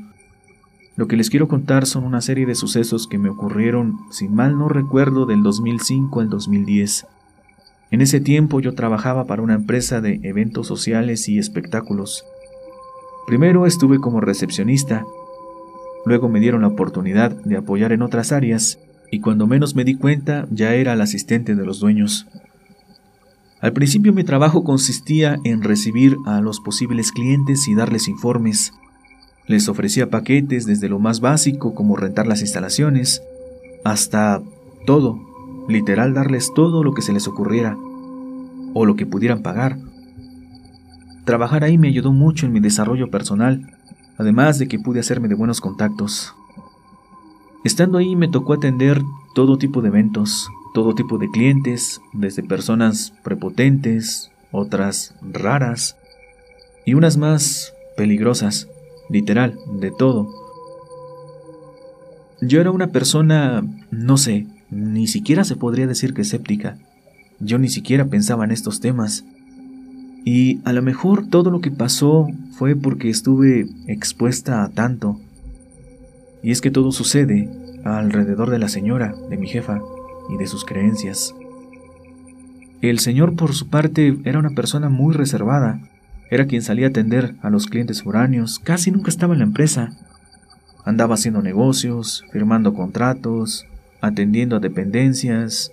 Lo 0.96 1.08
que 1.08 1.18
les 1.18 1.30
quiero 1.30 1.48
contar 1.48 1.86
son 1.86 2.04
una 2.04 2.22
serie 2.22 2.48
de 2.48 2.56
sucesos 2.56 3.06
que 3.06 3.20
me 3.20 3.30
ocurrieron, 3.30 4.00
si 4.10 4.28
mal 4.28 4.58
no 4.58 4.70
recuerdo, 4.70 5.28
del 5.28 5.44
2005 5.44 6.20
al 6.20 6.30
2010. 6.30 7.06
En 7.92 8.02
ese 8.02 8.20
tiempo 8.20 8.60
yo 8.60 8.74
trabajaba 8.74 9.26
para 9.26 9.42
una 9.42 9.56
empresa 9.56 10.02
de 10.02 10.20
eventos 10.24 10.68
sociales 10.68 11.30
y 11.30 11.40
espectáculos. 11.40 12.26
Primero 13.28 13.66
estuve 13.66 14.00
como 14.00 14.22
recepcionista, 14.22 15.06
luego 16.06 16.30
me 16.30 16.40
dieron 16.40 16.62
la 16.62 16.68
oportunidad 16.68 17.32
de 17.32 17.58
apoyar 17.58 17.92
en 17.92 18.02
otras 18.02 18.32
áreas 18.32 18.80
y 19.12 19.20
cuando 19.20 19.48
menos 19.48 19.76
me 19.76 19.84
di 19.84 19.96
cuenta 19.96 20.48
ya 20.52 20.74
era 20.74 20.94
el 20.94 21.02
asistente 21.02 21.56
de 21.56 21.66
los 21.66 21.80
dueños. 21.80 22.28
Al 23.60 23.74
principio 23.74 24.14
mi 24.14 24.24
trabajo 24.24 24.64
consistía 24.64 25.40
en 25.44 25.64
recibir 25.64 26.18
a 26.26 26.42
los 26.42 26.60
posibles 26.60 27.12
clientes 27.12 27.68
y 27.68 27.76
darles 27.76 28.08
informes, 28.08 28.74
les 29.48 29.70
ofrecía 29.70 30.10
paquetes 30.10 30.66
desde 30.66 30.90
lo 30.90 31.00
más 31.00 31.22
básico 31.22 31.74
como 31.74 31.96
rentar 31.96 32.28
las 32.28 32.42
instalaciones, 32.42 33.24
hasta 33.84 34.42
todo, 34.86 35.20
literal 35.68 36.14
darles 36.14 36.54
todo 36.54 36.84
lo 36.84 36.94
que 36.94 37.02
se 37.02 37.14
les 37.14 37.28
ocurriera, 37.28 37.78
o 38.74 38.86
lo 38.86 38.96
que 38.96 39.06
pudieran 39.06 39.42
pagar. 39.42 39.78
Trabajar 41.26 41.64
ahí 41.64 41.78
me 41.78 41.90
ayudó 41.90 42.12
mucho 42.12 42.46
en 42.46 42.54
mi 42.54 42.60
desarrollo 42.60 43.10
personal, 43.10 43.74
además 44.18 44.60
de 44.60 44.68
que 44.68 44.80
pude 44.80 45.00
hacerme 45.00 45.28
de 45.28 45.36
buenos 45.36 45.62
contactos. 45.62 46.34
Estando 47.64 47.98
ahí 47.98 48.16
me 48.16 48.28
tocó 48.28 48.54
atender 48.54 49.02
todo 49.36 49.58
tipo 49.58 49.82
de 49.82 49.90
eventos, 49.90 50.50
todo 50.74 50.96
tipo 50.96 51.18
de 51.18 51.30
clientes, 51.30 52.02
desde 52.14 52.44
personas 52.44 53.14
prepotentes, 53.24 54.32
otras 54.52 55.16
raras 55.22 55.98
y 56.86 56.94
unas 56.94 57.18
más 57.18 57.74
peligrosas 57.98 58.70
literal, 59.10 59.58
de 59.80 59.92
todo. 59.92 60.30
Yo 62.42 62.62
era 62.62 62.72
una 62.72 62.88
persona, 62.88 63.66
no 63.90 64.18
sé, 64.18 64.46
ni 64.70 65.08
siquiera 65.08 65.44
se 65.44 65.56
podría 65.56 65.88
decir 65.88 66.14
que 66.14 66.22
escéptica. 66.22 66.78
Yo 67.40 67.58
ni 67.58 67.70
siquiera 67.70 68.06
pensaba 68.06 68.46
en 68.46 68.52
estos 68.52 68.80
temas. 68.80 69.24
Y 70.26 70.60
a 70.66 70.74
lo 70.74 70.82
mejor 70.82 71.28
todo 71.28 71.52
lo 71.52 71.62
que 71.62 71.72
pasó 71.72 72.28
fue 72.52 72.76
porque 72.76 73.10
estuve 73.10 73.68
expuesta 73.88 74.64
a 74.64 74.70
tanto. 74.70 75.20
Y 76.44 76.52
es 76.52 76.62
que 76.62 76.72
todo 76.72 76.92
sucede 76.92 77.50
alrededor 77.86 78.50
de 78.50 78.60
la 78.60 78.68
señora, 78.68 79.16
de 79.30 79.38
mi 79.38 79.48
jefa, 79.48 79.80
y 80.30 80.38
de 80.38 80.48
sus 80.48 80.66
creencias. 80.66 81.34
El 82.82 83.00
señor 83.00 83.36
por 83.36 83.54
su 83.54 83.70
parte 83.70 84.18
era 84.24 84.40
una 84.40 84.52
persona 84.52 84.90
muy 84.90 85.14
reservada, 85.16 85.80
era 86.30 86.46
quien 86.46 86.62
salía 86.62 86.88
a 86.88 86.90
atender 86.90 87.36
a 87.42 87.50
los 87.50 87.68
clientes 87.68 88.04
foráneos, 88.04 88.60
casi 88.60 88.92
nunca 88.92 89.10
estaba 89.10 89.34
en 89.34 89.40
la 89.40 89.46
empresa. 89.46 89.92
Andaba 90.86 91.16
haciendo 91.16 91.42
negocios, 91.42 92.24
firmando 92.32 92.74
contratos, 92.74 93.66
atendiendo 94.02 94.56
a 94.56 94.60
dependencias, 94.60 95.72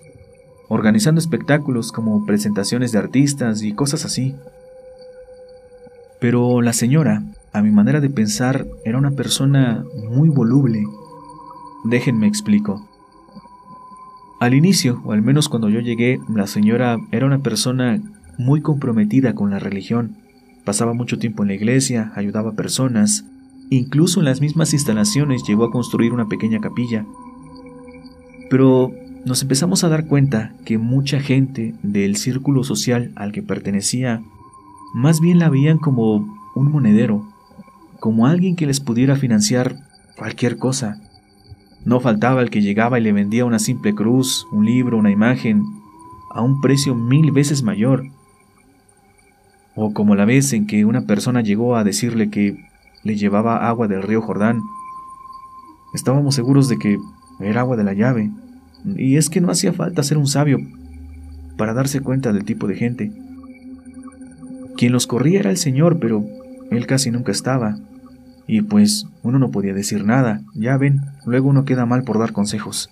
organizando 0.67 1.19
espectáculos 1.19 1.91
como 1.91 2.25
presentaciones 2.25 2.91
de 2.91 2.99
artistas 2.99 3.61
y 3.61 3.73
cosas 3.73 4.05
así. 4.05 4.35
Pero 6.19 6.61
la 6.61 6.73
señora, 6.73 7.23
a 7.53 7.61
mi 7.61 7.71
manera 7.71 8.01
de 8.01 8.09
pensar, 8.09 8.65
era 8.83 8.97
una 8.97 9.11
persona 9.11 9.83
muy 10.09 10.29
voluble. 10.29 10.83
Déjenme 11.83 12.27
explico. 12.27 12.87
Al 14.39 14.53
inicio, 14.53 15.01
o 15.05 15.11
al 15.11 15.21
menos 15.21 15.49
cuando 15.49 15.69
yo 15.69 15.79
llegué, 15.79 16.19
la 16.33 16.47
señora 16.47 16.97
era 17.11 17.25
una 17.25 17.39
persona 17.39 18.01
muy 18.37 18.61
comprometida 18.61 19.33
con 19.33 19.49
la 19.51 19.59
religión. 19.59 20.17
Pasaba 20.65 20.93
mucho 20.93 21.19
tiempo 21.19 21.43
en 21.43 21.49
la 21.49 21.55
iglesia, 21.55 22.11
ayudaba 22.15 22.51
a 22.51 22.55
personas, 22.55 23.25
incluso 23.69 24.19
en 24.19 24.25
las 24.25 24.41
mismas 24.41 24.73
instalaciones 24.73 25.43
llegó 25.47 25.63
a 25.63 25.71
construir 25.71 26.11
una 26.11 26.27
pequeña 26.27 26.59
capilla. 26.59 27.05
Pero 28.49 28.91
nos 29.25 29.41
empezamos 29.41 29.83
a 29.83 29.89
dar 29.89 30.05
cuenta 30.05 30.53
que 30.65 30.77
mucha 30.77 31.19
gente 31.19 31.73
del 31.81 32.15
círculo 32.15 32.63
social 32.63 33.11
al 33.15 33.31
que 33.31 33.41
pertenecía 33.41 34.21
más 34.93 35.19
bien 35.19 35.39
la 35.39 35.49
veían 35.49 35.77
como 35.77 36.25
un 36.55 36.71
monedero, 36.71 37.27
como 37.99 38.27
alguien 38.27 38.55
que 38.55 38.65
les 38.65 38.79
pudiera 38.79 39.15
financiar 39.15 39.75
cualquier 40.15 40.57
cosa. 40.57 41.01
No 41.83 41.99
faltaba 41.99 42.41
el 42.41 42.49
que 42.49 42.61
llegaba 42.61 42.99
y 42.99 43.03
le 43.03 43.11
vendía 43.11 43.45
una 43.45 43.59
simple 43.59 43.93
cruz, 43.93 44.47
un 44.51 44.65
libro, 44.65 44.97
una 44.97 45.11
imagen, 45.11 45.63
a 46.29 46.41
un 46.41 46.61
precio 46.61 46.95
mil 46.95 47.31
veces 47.31 47.63
mayor, 47.63 48.05
o 49.75 49.93
como 49.93 50.15
la 50.15 50.25
vez 50.25 50.53
en 50.53 50.67
que 50.67 50.85
una 50.85 51.05
persona 51.05 51.41
llegó 51.41 51.75
a 51.75 51.83
decirle 51.83 52.29
que 52.29 52.55
le 53.03 53.15
llevaba 53.15 53.67
agua 53.67 53.87
del 53.87 54.03
río 54.03 54.21
Jordán. 54.21 54.61
Estábamos 55.93 56.35
seguros 56.35 56.69
de 56.69 56.77
que 56.77 56.97
era 57.39 57.61
agua 57.61 57.77
de 57.77 57.83
la 57.83 57.93
llave, 57.93 58.31
y 58.95 59.17
es 59.17 59.29
que 59.29 59.41
no 59.41 59.49
hacía 59.49 59.73
falta 59.73 60.03
ser 60.03 60.17
un 60.17 60.27
sabio 60.27 60.59
para 61.57 61.73
darse 61.73 62.01
cuenta 62.01 62.33
del 62.33 62.45
tipo 62.45 62.67
de 62.67 62.75
gente. 62.75 63.11
Quien 64.77 64.91
los 64.91 65.07
corría 65.07 65.39
era 65.39 65.49
el 65.49 65.57
Señor, 65.57 65.99
pero 65.99 66.25
él 66.71 66.85
casi 66.85 67.11
nunca 67.11 67.31
estaba, 67.31 67.77
y 68.47 68.61
pues 68.61 69.07
uno 69.23 69.39
no 69.39 69.51
podía 69.51 69.73
decir 69.73 70.05
nada, 70.05 70.41
ya 70.53 70.77
ven, 70.77 71.01
luego 71.25 71.49
uno 71.49 71.65
queda 71.65 71.85
mal 71.85 72.03
por 72.03 72.19
dar 72.19 72.31
consejos. 72.31 72.89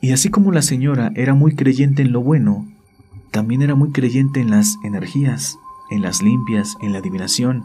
Y 0.00 0.12
así 0.12 0.30
como 0.30 0.52
la 0.52 0.62
señora 0.62 1.12
era 1.14 1.34
muy 1.34 1.54
creyente 1.54 2.02
en 2.02 2.12
lo 2.12 2.22
bueno, 2.22 2.66
también 3.30 3.62
era 3.62 3.74
muy 3.74 3.90
creyente 3.92 4.40
en 4.40 4.50
las 4.50 4.76
energías, 4.84 5.58
en 5.90 6.02
las 6.02 6.22
limpias, 6.22 6.76
en 6.80 6.92
la 6.92 6.98
adivinación 6.98 7.64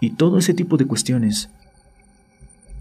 y 0.00 0.10
todo 0.10 0.38
ese 0.38 0.54
tipo 0.54 0.76
de 0.76 0.86
cuestiones. 0.86 1.50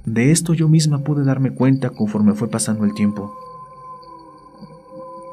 De 0.06 0.32
esto 0.32 0.54
yo 0.54 0.68
misma 0.68 1.00
pude 1.00 1.24
darme 1.24 1.52
cuenta 1.52 1.90
conforme 1.90 2.34
fue 2.34 2.48
pasando 2.48 2.86
el 2.86 2.94
tiempo. 2.94 3.34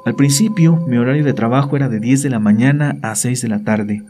Al 0.04 0.14
principio 0.14 0.76
mi 0.86 0.96
horario 0.96 1.24
de 1.24 1.32
trabajo 1.32 1.76
era 1.76 1.88
de 1.88 2.00
10 2.00 2.22
de 2.22 2.30
la 2.30 2.38
mañana 2.38 2.98
a 3.02 3.14
6 3.14 3.42
de 3.42 3.48
la 3.48 3.62
tarde, 3.62 4.02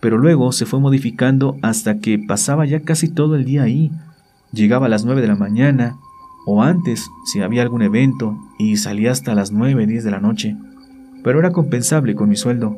pero 0.00 0.18
luego 0.18 0.52
se 0.52 0.66
fue 0.66 0.80
modificando 0.80 1.56
hasta 1.62 1.98
que 1.98 2.18
pasaba 2.18 2.66
ya 2.66 2.80
casi 2.80 3.08
todo 3.08 3.36
el 3.36 3.44
día 3.44 3.62
ahí. 3.62 3.92
Llegaba 4.52 4.86
a 4.86 4.88
las 4.88 5.04
9 5.04 5.20
de 5.20 5.28
la 5.28 5.36
mañana, 5.36 5.96
o 6.46 6.62
antes 6.62 7.08
si 7.26 7.40
había 7.40 7.62
algún 7.62 7.82
evento, 7.82 8.36
y 8.58 8.78
salía 8.78 9.12
hasta 9.12 9.34
las 9.34 9.52
9, 9.52 9.86
10 9.86 10.04
de 10.04 10.10
la 10.10 10.20
noche 10.20 10.56
pero 11.22 11.40
era 11.40 11.52
compensable 11.52 12.14
con 12.14 12.28
mi 12.28 12.36
sueldo. 12.36 12.76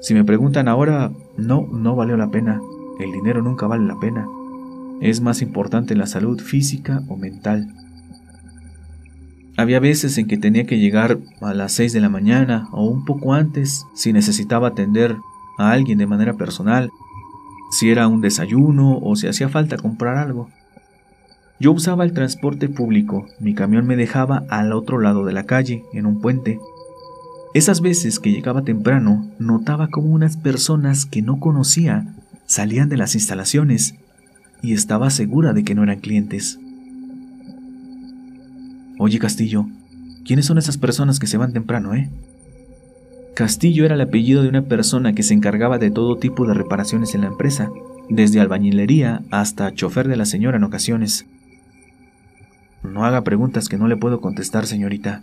Si 0.00 0.14
me 0.14 0.24
preguntan 0.24 0.68
ahora, 0.68 1.10
no, 1.36 1.66
no 1.70 1.96
valió 1.96 2.16
la 2.16 2.30
pena. 2.30 2.60
El 2.98 3.12
dinero 3.12 3.42
nunca 3.42 3.66
vale 3.66 3.84
la 3.84 3.98
pena. 3.98 4.26
Es 5.04 5.20
más 5.20 5.42
importante 5.42 5.94
la 5.94 6.06
salud 6.06 6.40
física 6.40 7.02
o 7.08 7.18
mental. 7.18 7.68
Había 9.54 9.78
veces 9.78 10.16
en 10.16 10.26
que 10.26 10.38
tenía 10.38 10.64
que 10.64 10.78
llegar 10.78 11.18
a 11.42 11.52
las 11.52 11.72
6 11.72 11.92
de 11.92 12.00
la 12.00 12.08
mañana 12.08 12.68
o 12.72 12.86
un 12.86 13.04
poco 13.04 13.34
antes 13.34 13.84
si 13.94 14.14
necesitaba 14.14 14.68
atender 14.68 15.14
a 15.58 15.72
alguien 15.72 15.98
de 15.98 16.06
manera 16.06 16.32
personal, 16.32 16.90
si 17.70 17.90
era 17.90 18.08
un 18.08 18.22
desayuno 18.22 18.96
o 18.96 19.14
si 19.14 19.26
hacía 19.26 19.50
falta 19.50 19.76
comprar 19.76 20.16
algo. 20.16 20.48
Yo 21.60 21.72
usaba 21.72 22.04
el 22.04 22.14
transporte 22.14 22.70
público, 22.70 23.26
mi 23.40 23.52
camión 23.52 23.86
me 23.86 23.96
dejaba 23.96 24.44
al 24.48 24.72
otro 24.72 24.98
lado 24.98 25.26
de 25.26 25.34
la 25.34 25.44
calle, 25.44 25.84
en 25.92 26.06
un 26.06 26.22
puente, 26.22 26.60
esas 27.52 27.82
veces 27.82 28.20
que 28.20 28.32
llegaba 28.32 28.62
temprano, 28.62 29.28
notaba 29.38 29.88
como 29.88 30.14
unas 30.14 30.38
personas 30.38 31.04
que 31.04 31.20
no 31.20 31.40
conocía 31.40 32.06
salían 32.46 32.88
de 32.88 32.96
las 32.96 33.14
instalaciones 33.14 33.96
y 34.64 34.72
estaba 34.72 35.10
segura 35.10 35.52
de 35.52 35.62
que 35.62 35.74
no 35.74 35.82
eran 35.82 36.00
clientes. 36.00 36.58
Oye 38.98 39.18
Castillo, 39.18 39.66
¿quiénes 40.24 40.46
son 40.46 40.56
esas 40.56 40.78
personas 40.78 41.18
que 41.18 41.26
se 41.26 41.36
van 41.36 41.52
temprano, 41.52 41.94
eh? 41.94 42.08
Castillo 43.34 43.84
era 43.84 43.94
el 43.94 44.00
apellido 44.00 44.42
de 44.42 44.48
una 44.48 44.62
persona 44.62 45.12
que 45.12 45.22
se 45.22 45.34
encargaba 45.34 45.78
de 45.78 45.90
todo 45.90 46.16
tipo 46.16 46.46
de 46.46 46.54
reparaciones 46.54 47.14
en 47.14 47.20
la 47.20 47.26
empresa, 47.26 47.70
desde 48.08 48.40
albañilería 48.40 49.22
hasta 49.30 49.74
chofer 49.74 50.08
de 50.08 50.16
la 50.16 50.24
señora 50.24 50.56
en 50.56 50.64
ocasiones. 50.64 51.26
No 52.82 53.04
haga 53.04 53.22
preguntas 53.22 53.68
que 53.68 53.76
no 53.76 53.86
le 53.86 53.98
puedo 53.98 54.22
contestar, 54.22 54.66
señorita. 54.66 55.22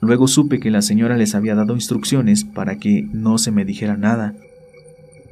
Luego 0.00 0.28
supe 0.28 0.60
que 0.60 0.70
la 0.70 0.82
señora 0.82 1.16
les 1.16 1.34
había 1.34 1.56
dado 1.56 1.74
instrucciones 1.74 2.44
para 2.44 2.76
que 2.76 3.08
no 3.12 3.38
se 3.38 3.50
me 3.50 3.64
dijera 3.64 3.96
nada. 3.96 4.34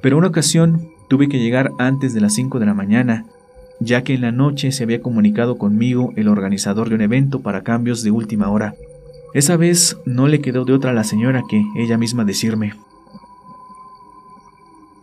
Pero 0.00 0.18
una 0.18 0.28
ocasión 0.28 0.88
tuve 1.12 1.28
que 1.28 1.40
llegar 1.40 1.74
antes 1.76 2.14
de 2.14 2.22
las 2.22 2.32
5 2.32 2.58
de 2.58 2.64
la 2.64 2.72
mañana, 2.72 3.26
ya 3.80 4.02
que 4.02 4.14
en 4.14 4.22
la 4.22 4.32
noche 4.32 4.72
se 4.72 4.82
había 4.82 5.02
comunicado 5.02 5.58
conmigo 5.58 6.14
el 6.16 6.26
organizador 6.26 6.88
de 6.88 6.94
un 6.94 7.02
evento 7.02 7.42
para 7.42 7.62
cambios 7.62 8.02
de 8.02 8.10
última 8.10 8.48
hora. 8.48 8.74
Esa 9.34 9.58
vez 9.58 9.98
no 10.06 10.26
le 10.26 10.40
quedó 10.40 10.64
de 10.64 10.72
otra 10.72 10.92
a 10.92 10.94
la 10.94 11.04
señora 11.04 11.42
que 11.46 11.62
ella 11.76 11.98
misma 11.98 12.24
decirme, 12.24 12.72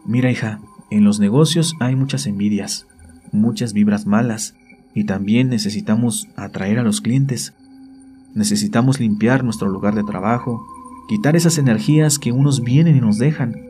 Mira 0.04 0.32
hija, 0.32 0.62
en 0.90 1.04
los 1.04 1.20
negocios 1.20 1.76
hay 1.80 1.96
muchas 1.96 2.26
envidias, 2.26 2.88
muchas 3.32 3.74
vibras 3.74 4.08
malas, 4.08 4.56
y 4.96 5.04
también 5.04 5.50
necesitamos 5.50 6.28
atraer 6.36 6.80
a 6.80 6.84
los 6.84 7.02
clientes. 7.02 7.54
Necesitamos 8.34 9.00
limpiar 9.00 9.44
nuestro 9.44 9.70
lugar 9.70 9.94
de 9.94 10.04
trabajo, 10.04 10.66
quitar 11.08 11.36
esas 11.36 11.60
energías 11.60 12.18
que 12.18 12.32
unos 12.32 12.64
vienen 12.64 12.98
y 12.98 13.00
nos 13.00 13.20
dejan, 13.20 13.69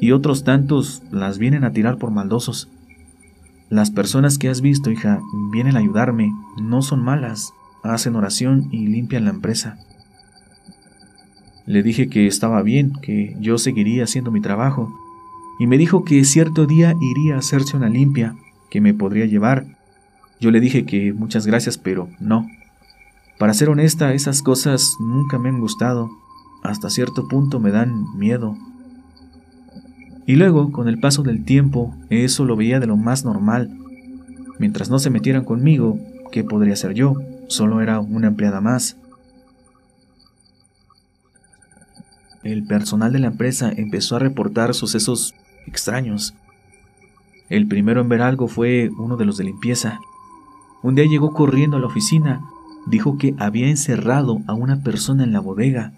y 0.00 0.12
otros 0.12 0.44
tantos 0.44 1.02
las 1.10 1.38
vienen 1.38 1.64
a 1.64 1.72
tirar 1.72 1.98
por 1.98 2.10
maldosos. 2.10 2.68
Las 3.68 3.90
personas 3.90 4.38
que 4.38 4.48
has 4.48 4.60
visto, 4.60 4.90
hija, 4.90 5.20
vienen 5.50 5.76
a 5.76 5.80
ayudarme, 5.80 6.32
no 6.60 6.82
son 6.82 7.02
malas, 7.02 7.52
hacen 7.82 8.16
oración 8.16 8.68
y 8.70 8.86
limpian 8.86 9.24
la 9.24 9.30
empresa. 9.30 9.78
Le 11.66 11.82
dije 11.82 12.08
que 12.08 12.26
estaba 12.26 12.62
bien, 12.62 12.92
que 13.02 13.36
yo 13.40 13.58
seguiría 13.58 14.04
haciendo 14.04 14.30
mi 14.30 14.40
trabajo, 14.40 14.92
y 15.58 15.66
me 15.66 15.78
dijo 15.78 16.04
que 16.04 16.24
cierto 16.24 16.66
día 16.66 16.94
iría 17.00 17.34
a 17.34 17.38
hacerse 17.38 17.76
una 17.76 17.88
limpia, 17.88 18.36
que 18.70 18.80
me 18.80 18.94
podría 18.94 19.26
llevar. 19.26 19.66
Yo 20.40 20.50
le 20.50 20.60
dije 20.60 20.84
que 20.84 21.12
muchas 21.12 21.46
gracias, 21.46 21.78
pero 21.78 22.08
no, 22.20 22.46
para 23.38 23.52
ser 23.52 23.68
honesta, 23.68 24.14
esas 24.14 24.40
cosas 24.40 24.96
nunca 24.98 25.38
me 25.38 25.50
han 25.50 25.60
gustado. 25.60 26.10
Hasta 26.62 26.88
cierto 26.88 27.28
punto 27.28 27.60
me 27.60 27.70
dan 27.70 28.16
miedo. 28.16 28.56
Y 30.26 30.36
luego, 30.36 30.72
con 30.72 30.88
el 30.88 30.98
paso 30.98 31.22
del 31.22 31.44
tiempo, 31.44 31.94
eso 32.10 32.44
lo 32.44 32.56
veía 32.56 32.80
de 32.80 32.86
lo 32.86 32.96
más 32.96 33.24
normal. 33.24 33.70
Mientras 34.58 34.90
no 34.90 34.98
se 34.98 35.10
metieran 35.10 35.44
conmigo, 35.44 35.98
¿qué 36.32 36.42
podría 36.42 36.76
ser 36.76 36.94
yo? 36.94 37.14
Solo 37.46 37.80
era 37.80 38.00
una 38.00 38.26
empleada 38.26 38.60
más. 38.60 38.96
El 42.42 42.64
personal 42.64 43.12
de 43.12 43.20
la 43.20 43.28
empresa 43.28 43.72
empezó 43.74 44.16
a 44.16 44.20
reportar 44.20 44.74
sucesos 44.74 45.34
extraños. 45.66 46.34
El 47.48 47.66
primero 47.66 48.00
en 48.00 48.08
ver 48.08 48.22
algo 48.22 48.48
fue 48.48 48.90
uno 48.98 49.16
de 49.16 49.24
los 49.24 49.36
de 49.36 49.44
limpieza. 49.44 50.00
Un 50.82 50.96
día 50.96 51.06
llegó 51.06 51.32
corriendo 51.32 51.76
a 51.76 51.80
la 51.80 51.86
oficina 51.86 52.40
dijo 52.86 53.18
que 53.18 53.34
había 53.38 53.68
encerrado 53.68 54.40
a 54.46 54.54
una 54.54 54.82
persona 54.82 55.24
en 55.24 55.32
la 55.32 55.40
bodega, 55.40 55.92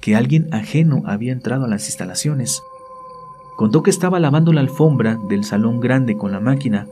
que 0.00 0.16
alguien 0.16 0.52
ajeno 0.52 1.02
había 1.06 1.32
entrado 1.32 1.64
a 1.64 1.68
las 1.68 1.86
instalaciones. 1.86 2.62
Contó 3.60 3.82
que 3.82 3.90
estaba 3.90 4.20
lavando 4.20 4.54
la 4.54 4.62
alfombra 4.62 5.18
del 5.28 5.44
salón 5.44 5.80
grande 5.80 6.16
con 6.16 6.32
la 6.32 6.40
máquina, 6.40 6.86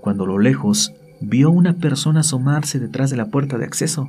cuando 0.00 0.22
a 0.22 0.28
lo 0.28 0.38
lejos 0.38 0.92
vio 1.20 1.50
una 1.50 1.72
persona 1.72 2.20
asomarse 2.20 2.78
detrás 2.78 3.10
de 3.10 3.16
la 3.16 3.26
puerta 3.26 3.58
de 3.58 3.64
acceso. 3.64 4.08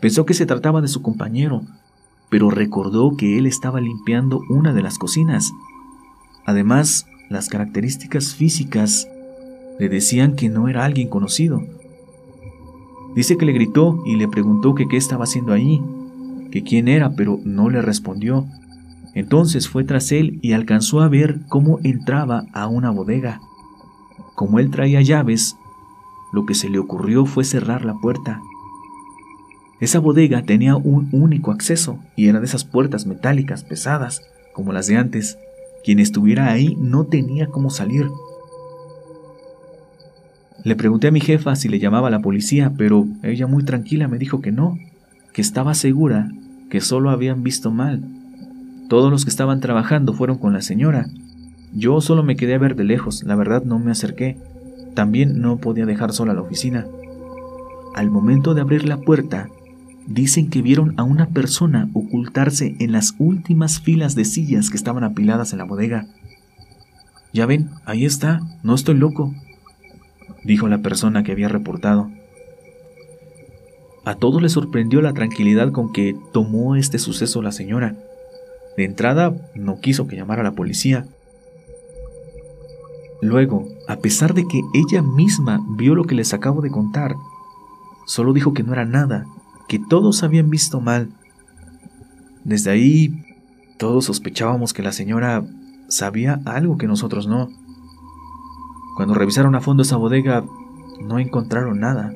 Pensó 0.00 0.24
que 0.24 0.32
se 0.32 0.46
trataba 0.46 0.80
de 0.80 0.88
su 0.88 1.02
compañero, 1.02 1.60
pero 2.30 2.48
recordó 2.48 3.14
que 3.18 3.36
él 3.36 3.44
estaba 3.44 3.82
limpiando 3.82 4.40
una 4.48 4.72
de 4.72 4.80
las 4.80 4.96
cocinas. 4.96 5.52
Además, 6.46 7.08
las 7.28 7.50
características 7.50 8.34
físicas 8.34 9.06
le 9.78 9.90
decían 9.90 10.36
que 10.36 10.48
no 10.48 10.68
era 10.68 10.86
alguien 10.86 11.10
conocido. 11.10 11.60
Dice 13.14 13.36
que 13.36 13.44
le 13.44 13.52
gritó 13.52 14.02
y 14.06 14.16
le 14.16 14.28
preguntó 14.28 14.74
que 14.74 14.88
qué 14.88 14.96
estaba 14.96 15.24
haciendo 15.24 15.52
ahí, 15.52 15.82
que 16.50 16.62
quién 16.62 16.88
era, 16.88 17.10
pero 17.10 17.38
no 17.44 17.68
le 17.68 17.82
respondió. 17.82 18.46
Entonces 19.14 19.68
fue 19.68 19.84
tras 19.84 20.10
él 20.12 20.38
y 20.42 20.52
alcanzó 20.52 21.00
a 21.00 21.08
ver 21.08 21.40
cómo 21.48 21.78
entraba 21.82 22.46
a 22.52 22.66
una 22.66 22.90
bodega. 22.90 23.40
Como 24.34 24.58
él 24.58 24.70
traía 24.70 25.00
llaves, 25.00 25.56
lo 26.32 26.46
que 26.46 26.54
se 26.54 26.68
le 26.68 26.78
ocurrió 26.78 27.24
fue 27.24 27.44
cerrar 27.44 27.84
la 27.84 27.94
puerta. 27.94 28.40
Esa 29.80 30.00
bodega 30.00 30.42
tenía 30.42 30.76
un 30.76 31.08
único 31.12 31.52
acceso 31.52 31.98
y 32.16 32.26
era 32.26 32.40
de 32.40 32.46
esas 32.46 32.64
puertas 32.64 33.06
metálicas 33.06 33.62
pesadas, 33.62 34.22
como 34.52 34.72
las 34.72 34.88
de 34.88 34.96
antes. 34.96 35.38
Quien 35.84 36.00
estuviera 36.00 36.50
ahí 36.50 36.76
no 36.80 37.04
tenía 37.04 37.46
cómo 37.46 37.70
salir. 37.70 38.08
Le 40.64 40.76
pregunté 40.76 41.08
a 41.08 41.12
mi 41.12 41.20
jefa 41.20 41.54
si 41.56 41.68
le 41.68 41.78
llamaba 41.78 42.08
a 42.08 42.10
la 42.10 42.20
policía, 42.22 42.72
pero 42.76 43.06
ella 43.22 43.46
muy 43.46 43.64
tranquila 43.64 44.08
me 44.08 44.18
dijo 44.18 44.40
que 44.40 44.50
no, 44.50 44.78
que 45.32 45.42
estaba 45.42 45.74
segura 45.74 46.30
que 46.70 46.80
solo 46.80 47.10
habían 47.10 47.42
visto 47.42 47.70
mal. 47.70 48.02
Todos 48.94 49.10
los 49.10 49.24
que 49.24 49.30
estaban 49.30 49.58
trabajando 49.58 50.12
fueron 50.12 50.38
con 50.38 50.52
la 50.52 50.62
señora. 50.62 51.08
Yo 51.72 52.00
solo 52.00 52.22
me 52.22 52.36
quedé 52.36 52.54
a 52.54 52.58
ver 52.58 52.76
de 52.76 52.84
lejos, 52.84 53.24
la 53.24 53.34
verdad 53.34 53.64
no 53.64 53.80
me 53.80 53.90
acerqué. 53.90 54.36
También 54.94 55.40
no 55.40 55.56
podía 55.56 55.84
dejar 55.84 56.12
sola 56.12 56.32
la 56.32 56.42
oficina. 56.42 56.86
Al 57.96 58.08
momento 58.12 58.54
de 58.54 58.60
abrir 58.60 58.86
la 58.86 58.98
puerta, 58.98 59.48
dicen 60.06 60.48
que 60.48 60.62
vieron 60.62 60.94
a 60.96 61.02
una 61.02 61.26
persona 61.26 61.88
ocultarse 61.92 62.76
en 62.78 62.92
las 62.92 63.16
últimas 63.18 63.80
filas 63.80 64.14
de 64.14 64.24
sillas 64.24 64.70
que 64.70 64.76
estaban 64.76 65.02
apiladas 65.02 65.52
en 65.52 65.58
la 65.58 65.64
bodega. 65.64 66.06
Ya 67.32 67.46
ven, 67.46 67.70
ahí 67.86 68.04
está, 68.04 68.42
no 68.62 68.76
estoy 68.76 68.94
loco, 68.94 69.34
dijo 70.44 70.68
la 70.68 70.82
persona 70.82 71.24
que 71.24 71.32
había 71.32 71.48
reportado. 71.48 72.12
A 74.04 74.14
todos 74.14 74.40
les 74.40 74.52
sorprendió 74.52 75.02
la 75.02 75.14
tranquilidad 75.14 75.72
con 75.72 75.92
que 75.92 76.14
tomó 76.32 76.76
este 76.76 77.00
suceso 77.00 77.42
la 77.42 77.50
señora. 77.50 77.96
De 78.76 78.84
entrada, 78.84 79.34
no 79.54 79.80
quiso 79.80 80.06
que 80.06 80.16
llamara 80.16 80.40
a 80.40 80.44
la 80.44 80.52
policía. 80.52 81.06
Luego, 83.20 83.68
a 83.88 83.96
pesar 83.96 84.34
de 84.34 84.46
que 84.46 84.60
ella 84.74 85.00
misma 85.00 85.64
vio 85.76 85.94
lo 85.94 86.04
que 86.04 86.14
les 86.14 86.34
acabo 86.34 86.60
de 86.60 86.70
contar, 86.70 87.14
solo 88.06 88.32
dijo 88.32 88.52
que 88.52 88.62
no 88.62 88.72
era 88.72 88.84
nada, 88.84 89.26
que 89.68 89.78
todos 89.78 90.22
habían 90.22 90.50
visto 90.50 90.80
mal. 90.80 91.08
Desde 92.44 92.70
ahí, 92.70 93.24
todos 93.78 94.04
sospechábamos 94.04 94.72
que 94.72 94.82
la 94.82 94.92
señora 94.92 95.44
sabía 95.88 96.40
algo 96.44 96.76
que 96.76 96.86
nosotros 96.86 97.26
no. 97.26 97.48
Cuando 98.96 99.14
revisaron 99.14 99.54
a 99.54 99.60
fondo 99.60 99.82
esa 99.82 99.96
bodega, 99.96 100.44
no 101.00 101.18
encontraron 101.18 101.80
nada. 101.80 102.12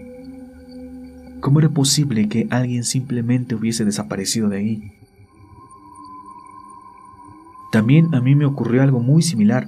¿Cómo 1.40 1.60
era 1.60 1.68
posible 1.68 2.28
que 2.28 2.48
alguien 2.50 2.84
simplemente 2.84 3.54
hubiese 3.54 3.84
desaparecido 3.84 4.48
de 4.48 4.56
ahí? 4.58 4.92
También 7.88 8.14
a 8.14 8.20
mí 8.20 8.34
me 8.34 8.44
ocurrió 8.44 8.82
algo 8.82 9.00
muy 9.00 9.22
similar. 9.22 9.66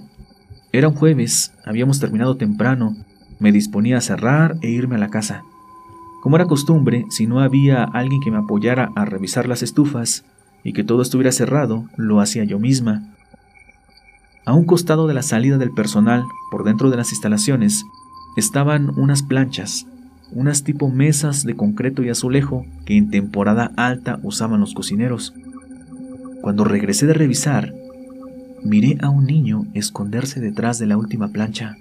Era 0.73 0.89
un 0.89 0.95
jueves, 0.95 1.55
habíamos 1.65 2.01
terminado 2.01 2.37
temprano, 2.37 2.95
me 3.39 3.51
disponía 3.51 3.97
a 3.97 4.03
cerrar 4.03 4.59
e 4.61 4.69
irme 4.69 4.97
a 4.97 4.99
la 4.99 5.09
casa. 5.09 5.43
Como 6.21 6.37
era 6.37 6.45
costumbre, 6.45 7.07
si 7.09 7.27
no 7.27 7.41
había 7.41 7.83
alguien 7.83 8.21
que 8.21 8.31
me 8.31 8.37
apoyara 8.37 8.93
a 8.95 9.07
revisar 9.07 9.49
las 9.49 9.63
estufas 9.63 10.27
y 10.65 10.75
que 10.75 10.85
todo 10.85 11.01
estuviera 11.01 11.33
cerrado, 11.33 11.87
lo 11.97 12.21
hacía 12.21 12.45
yo 12.45 12.59
misma. 12.59 13.09
A 14.45 14.53
un 14.53 14.67
costado 14.67 15.07
de 15.07 15.15
la 15.15 15.23
salida 15.23 15.57
del 15.57 15.71
personal, 15.71 16.23
por 16.51 16.65
dentro 16.65 16.91
de 16.91 16.99
las 16.99 17.13
instalaciones, 17.13 17.87
estaban 18.37 18.91
unas 18.99 19.23
planchas, 19.23 19.87
unas 20.31 20.63
tipo 20.63 20.91
mesas 20.91 21.45
de 21.45 21.57
concreto 21.57 22.03
y 22.03 22.11
azulejo 22.11 22.67
que 22.85 22.99
en 22.99 23.09
temporada 23.11 23.73
alta 23.79 24.21
usaban 24.23 24.61
los 24.61 24.75
cocineros. 24.75 25.33
Cuando 26.43 26.65
regresé 26.65 27.07
de 27.07 27.15
revisar, 27.15 27.80
miré 28.63 28.99
a 29.01 29.09
un 29.09 29.27
niño 29.27 29.67
esconderse 29.75 30.41
detrás 30.41 30.79
de 30.79 30.87
la 30.87 30.97
última 30.97 31.29
plancha. 31.29 31.77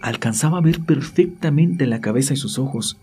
Alcanzaba 0.00 0.58
a 0.58 0.62
ver 0.62 0.80
perfectamente 0.80 1.86
la 1.86 2.00
cabeza 2.00 2.34
y 2.34 2.36
sus 2.36 2.58
ojos. 2.58 2.98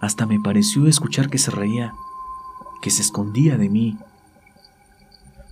Hasta 0.00 0.26
me 0.26 0.40
pareció 0.40 0.86
escuchar 0.86 1.28
que 1.28 1.38
se 1.38 1.50
reía, 1.50 1.92
que 2.82 2.90
se 2.90 3.02
escondía 3.02 3.56
de 3.56 3.68
mí 3.68 3.98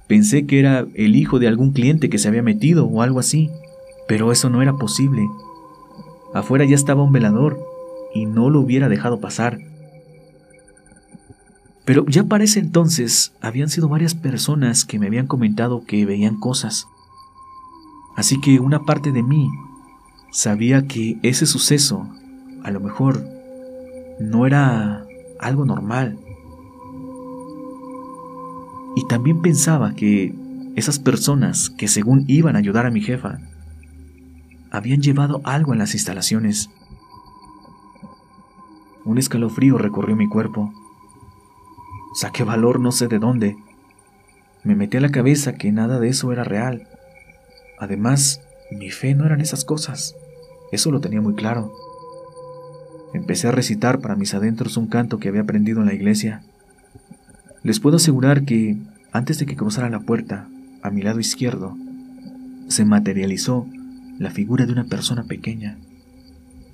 Pensé 0.08 0.46
que 0.46 0.58
era 0.58 0.86
el 0.94 1.16
hijo 1.16 1.38
de 1.38 1.46
algún 1.46 1.72
cliente 1.72 2.08
que 2.08 2.16
se 2.16 2.28
había 2.28 2.42
metido 2.42 2.86
o 2.86 3.02
algo 3.02 3.20
así, 3.20 3.50
pero 4.08 4.32
eso 4.32 4.48
no 4.48 4.62
era 4.62 4.72
posible. 4.72 5.28
Afuera 6.32 6.64
ya 6.64 6.74
estaba 6.74 7.02
un 7.02 7.12
velador 7.12 7.60
y 8.14 8.24
no 8.24 8.48
lo 8.48 8.60
hubiera 8.60 8.88
dejado 8.88 9.20
pasar. 9.20 9.58
Pero 11.88 12.04
ya 12.04 12.22
para 12.24 12.44
ese 12.44 12.60
entonces 12.60 13.32
habían 13.40 13.70
sido 13.70 13.88
varias 13.88 14.14
personas 14.14 14.84
que 14.84 14.98
me 14.98 15.06
habían 15.06 15.26
comentado 15.26 15.86
que 15.86 16.04
veían 16.04 16.38
cosas. 16.38 16.86
Así 18.14 18.38
que 18.42 18.60
una 18.60 18.84
parte 18.84 19.10
de 19.10 19.22
mí 19.22 19.48
sabía 20.30 20.86
que 20.86 21.18
ese 21.22 21.46
suceso 21.46 22.06
a 22.62 22.70
lo 22.72 22.80
mejor 22.80 23.24
no 24.20 24.46
era 24.46 25.06
algo 25.40 25.64
normal. 25.64 26.18
Y 28.94 29.06
también 29.06 29.40
pensaba 29.40 29.94
que 29.94 30.34
esas 30.76 30.98
personas 30.98 31.70
que 31.70 31.88
según 31.88 32.24
iban 32.26 32.54
a 32.54 32.58
ayudar 32.58 32.84
a 32.84 32.90
mi 32.90 33.00
jefa, 33.00 33.38
habían 34.70 35.00
llevado 35.00 35.40
algo 35.44 35.72
en 35.72 35.78
las 35.78 35.94
instalaciones. 35.94 36.68
Un 39.06 39.16
escalofrío 39.16 39.78
recorrió 39.78 40.16
mi 40.16 40.28
cuerpo. 40.28 40.70
Saqué 42.18 42.42
valor 42.42 42.80
no 42.80 42.90
sé 42.90 43.06
de 43.06 43.20
dónde. 43.20 43.56
Me 44.64 44.74
metí 44.74 44.96
a 44.96 45.00
la 45.00 45.12
cabeza 45.12 45.52
que 45.52 45.70
nada 45.70 46.00
de 46.00 46.08
eso 46.08 46.32
era 46.32 46.42
real. 46.42 46.88
Además, 47.78 48.40
mi 48.72 48.90
fe 48.90 49.14
no 49.14 49.24
eran 49.24 49.40
esas 49.40 49.64
cosas. 49.64 50.16
Eso 50.72 50.90
lo 50.90 51.00
tenía 51.00 51.20
muy 51.20 51.36
claro. 51.36 51.72
Empecé 53.14 53.46
a 53.46 53.52
recitar 53.52 54.00
para 54.00 54.16
mis 54.16 54.34
adentros 54.34 54.76
un 54.76 54.88
canto 54.88 55.20
que 55.20 55.28
había 55.28 55.42
aprendido 55.42 55.78
en 55.78 55.86
la 55.86 55.94
iglesia. 55.94 56.42
Les 57.62 57.78
puedo 57.78 57.98
asegurar 57.98 58.42
que, 58.42 58.76
antes 59.12 59.38
de 59.38 59.46
que 59.46 59.54
cruzara 59.54 59.88
la 59.88 60.00
puerta, 60.00 60.48
a 60.82 60.90
mi 60.90 61.02
lado 61.02 61.20
izquierdo, 61.20 61.76
se 62.66 62.84
materializó 62.84 63.64
la 64.18 64.32
figura 64.32 64.66
de 64.66 64.72
una 64.72 64.86
persona 64.86 65.22
pequeña. 65.22 65.78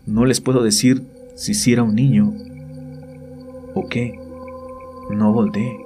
No 0.07 0.25
les 0.25 0.41
puedo 0.41 0.63
decir 0.63 1.07
si 1.37 1.53
si 1.53 1.75
era 1.75 1.83
un 1.83 1.95
niño 1.95 2.33
o 3.75 3.87
qué. 3.91 4.24
No 5.11 5.33
volteé. 5.33 5.85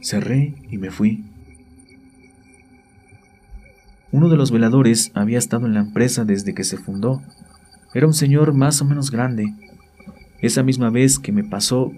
Cerré 0.00 0.54
y 0.70 0.78
me 0.78 0.90
fui. 0.90 1.24
Uno 4.10 4.28
de 4.28 4.36
los 4.36 4.50
veladores 4.50 5.10
había 5.14 5.38
estado 5.38 5.66
en 5.66 5.74
la 5.74 5.80
empresa 5.80 6.24
desde 6.24 6.54
que 6.54 6.64
se 6.64 6.76
fundó. 6.76 7.22
Era 7.94 8.06
un 8.06 8.12
señor 8.12 8.52
más 8.52 8.82
o 8.82 8.84
menos 8.84 9.10
grande. 9.10 9.54
Esa 10.40 10.62
misma 10.62 10.90
vez 10.90 11.18
que 11.18 11.32
me 11.32 11.44
pasó, 11.44 11.92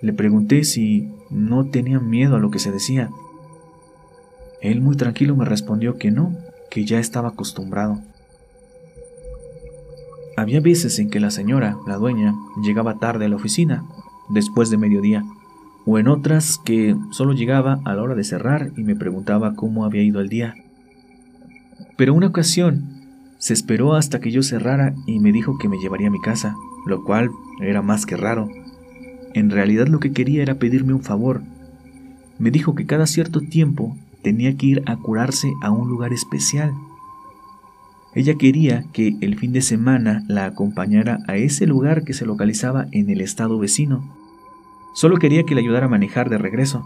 le 0.00 0.12
pregunté 0.12 0.64
si 0.64 1.08
no 1.30 1.66
tenía 1.66 2.00
miedo 2.00 2.36
a 2.36 2.40
lo 2.40 2.50
que 2.50 2.58
se 2.58 2.72
decía. 2.72 3.10
Él 4.60 4.80
muy 4.80 4.96
tranquilo 4.96 5.36
me 5.36 5.44
respondió 5.44 5.98
que 5.98 6.10
no, 6.10 6.36
que 6.70 6.84
ya 6.84 6.98
estaba 6.98 7.30
acostumbrado. 7.30 8.00
Había 10.36 10.60
veces 10.60 10.98
en 10.98 11.10
que 11.10 11.20
la 11.20 11.30
señora, 11.30 11.76
la 11.86 11.96
dueña, 11.96 12.34
llegaba 12.62 12.98
tarde 12.98 13.26
a 13.26 13.28
la 13.28 13.36
oficina, 13.36 13.84
después 14.32 14.70
de 14.70 14.78
mediodía, 14.78 15.24
o 15.84 15.98
en 15.98 16.08
otras 16.08 16.58
que 16.64 16.96
solo 17.10 17.32
llegaba 17.32 17.80
a 17.84 17.94
la 17.94 18.02
hora 18.02 18.14
de 18.14 18.24
cerrar 18.24 18.70
y 18.76 18.82
me 18.82 18.96
preguntaba 18.96 19.54
cómo 19.54 19.84
había 19.84 20.02
ido 20.02 20.20
el 20.20 20.28
día. 20.28 20.54
Pero 21.96 22.14
una 22.14 22.28
ocasión 22.28 22.84
se 23.38 23.52
esperó 23.52 23.94
hasta 23.94 24.20
que 24.20 24.30
yo 24.30 24.42
cerrara 24.42 24.94
y 25.06 25.18
me 25.18 25.32
dijo 25.32 25.58
que 25.58 25.68
me 25.68 25.78
llevaría 25.78 26.08
a 26.08 26.12
mi 26.12 26.20
casa, 26.20 26.54
lo 26.86 27.04
cual 27.04 27.30
era 27.60 27.82
más 27.82 28.06
que 28.06 28.16
raro. 28.16 28.48
En 29.34 29.50
realidad 29.50 29.88
lo 29.88 29.98
que 29.98 30.12
quería 30.12 30.42
era 30.42 30.56
pedirme 30.56 30.92
un 30.92 31.02
favor. 31.02 31.42
Me 32.38 32.50
dijo 32.50 32.74
que 32.74 32.86
cada 32.86 33.06
cierto 33.06 33.40
tiempo 33.40 33.96
tenía 34.22 34.56
que 34.56 34.66
ir 34.66 34.82
a 34.86 34.96
curarse 34.96 35.52
a 35.62 35.70
un 35.70 35.88
lugar 35.88 36.12
especial. 36.12 36.72
Ella 38.14 38.34
quería 38.34 38.84
que 38.92 39.16
el 39.20 39.36
fin 39.38 39.52
de 39.52 39.62
semana 39.62 40.22
la 40.28 40.44
acompañara 40.44 41.18
a 41.26 41.36
ese 41.36 41.66
lugar 41.66 42.04
que 42.04 42.12
se 42.12 42.26
localizaba 42.26 42.86
en 42.92 43.10
el 43.10 43.20
estado 43.20 43.58
vecino. 43.58 44.21
Solo 44.94 45.16
quería 45.16 45.44
que 45.44 45.54
le 45.54 45.60
ayudara 45.62 45.86
a 45.86 45.90
manejar 45.90 46.28
de 46.28 46.38
regreso, 46.38 46.84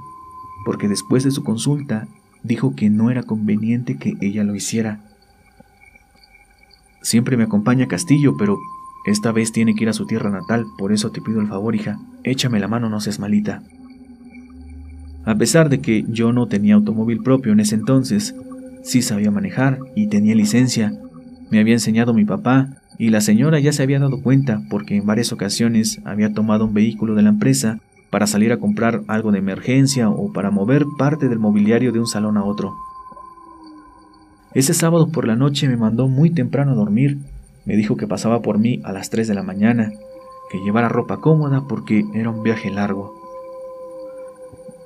porque 0.64 0.88
después 0.88 1.24
de 1.24 1.30
su 1.30 1.42
consulta 1.42 2.06
dijo 2.42 2.74
que 2.74 2.90
no 2.90 3.10
era 3.10 3.22
conveniente 3.22 3.98
que 3.98 4.14
ella 4.20 4.44
lo 4.44 4.54
hiciera. 4.54 5.00
Siempre 7.02 7.36
me 7.36 7.44
acompaña 7.44 7.84
a 7.84 7.88
Castillo, 7.88 8.36
pero 8.36 8.58
esta 9.06 9.32
vez 9.32 9.52
tiene 9.52 9.74
que 9.74 9.84
ir 9.84 9.88
a 9.88 9.92
su 9.92 10.06
tierra 10.06 10.30
natal, 10.30 10.66
por 10.78 10.92
eso 10.92 11.10
te 11.10 11.20
pido 11.20 11.40
el 11.40 11.48
favor, 11.48 11.74
hija, 11.74 11.98
échame 12.24 12.58
la 12.58 12.68
mano, 12.68 12.88
no 12.88 13.00
seas 13.00 13.18
malita. 13.18 13.62
A 15.24 15.34
pesar 15.34 15.68
de 15.68 15.80
que 15.80 16.04
yo 16.08 16.32
no 16.32 16.46
tenía 16.46 16.74
automóvil 16.74 17.22
propio 17.22 17.52
en 17.52 17.60
ese 17.60 17.74
entonces, 17.74 18.34
sí 18.82 19.02
sabía 19.02 19.30
manejar 19.30 19.78
y 19.96 20.08
tenía 20.08 20.34
licencia. 20.36 20.92
Me 21.50 21.58
había 21.58 21.74
enseñado 21.74 22.14
mi 22.14 22.24
papá 22.24 22.68
y 22.98 23.10
la 23.10 23.20
señora 23.20 23.58
ya 23.58 23.72
se 23.72 23.82
había 23.82 23.98
dado 23.98 24.22
cuenta 24.22 24.62
porque 24.70 24.96
en 24.96 25.06
varias 25.06 25.32
ocasiones 25.32 26.00
había 26.04 26.32
tomado 26.32 26.64
un 26.64 26.74
vehículo 26.74 27.14
de 27.14 27.22
la 27.22 27.30
empresa 27.30 27.80
para 28.16 28.26
salir 28.26 28.50
a 28.50 28.58
comprar 28.58 29.02
algo 29.08 29.30
de 29.30 29.40
emergencia 29.40 30.08
o 30.08 30.32
para 30.32 30.50
mover 30.50 30.86
parte 30.96 31.28
del 31.28 31.38
mobiliario 31.38 31.92
de 31.92 31.98
un 32.00 32.06
salón 32.06 32.38
a 32.38 32.44
otro. 32.44 32.74
Ese 34.54 34.72
sábado 34.72 35.08
por 35.08 35.26
la 35.26 35.36
noche 35.36 35.68
me 35.68 35.76
mandó 35.76 36.08
muy 36.08 36.30
temprano 36.30 36.72
a 36.72 36.76
dormir. 36.76 37.18
Me 37.66 37.76
dijo 37.76 37.98
que 37.98 38.06
pasaba 38.06 38.40
por 38.40 38.56
mí 38.56 38.80
a 38.84 38.92
las 38.92 39.10
3 39.10 39.28
de 39.28 39.34
la 39.34 39.42
mañana, 39.42 39.92
que 40.50 40.56
llevara 40.64 40.88
ropa 40.88 41.18
cómoda 41.18 41.64
porque 41.68 42.06
era 42.14 42.30
un 42.30 42.42
viaje 42.42 42.70
largo. 42.70 43.12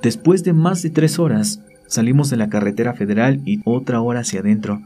Después 0.03 0.43
de 0.43 0.53
más 0.53 0.83
de 0.83 0.90
tres 0.90 1.21
horas, 1.21 1.62
salimos 1.87 2.31
de 2.31 2.37
la 2.37 2.49
carretera 2.49 2.95
federal 2.95 3.43
y 3.45 3.61
otra 3.64 4.01
hora 4.01 4.23
hacia 4.23 4.40
adentro. 4.40 4.81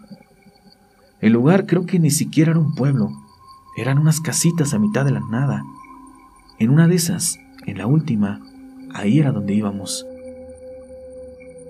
El 1.22 1.32
lugar 1.32 1.64
creo 1.64 1.86
que 1.86 1.98
ni 1.98 2.10
siquiera 2.10 2.50
era 2.50 2.60
un 2.60 2.74
pueblo, 2.74 3.08
eran 3.78 3.98
unas 3.98 4.20
casitas 4.20 4.74
a 4.74 4.78
mitad 4.78 5.06
de 5.06 5.12
la 5.12 5.20
nada. 5.30 5.62
En 6.58 6.68
una 6.68 6.88
de 6.88 6.96
esas 6.96 7.38
en 7.66 7.78
la 7.78 7.86
última, 7.86 8.40
ahí 8.92 9.18
era 9.18 9.32
donde 9.32 9.54
íbamos. 9.54 10.06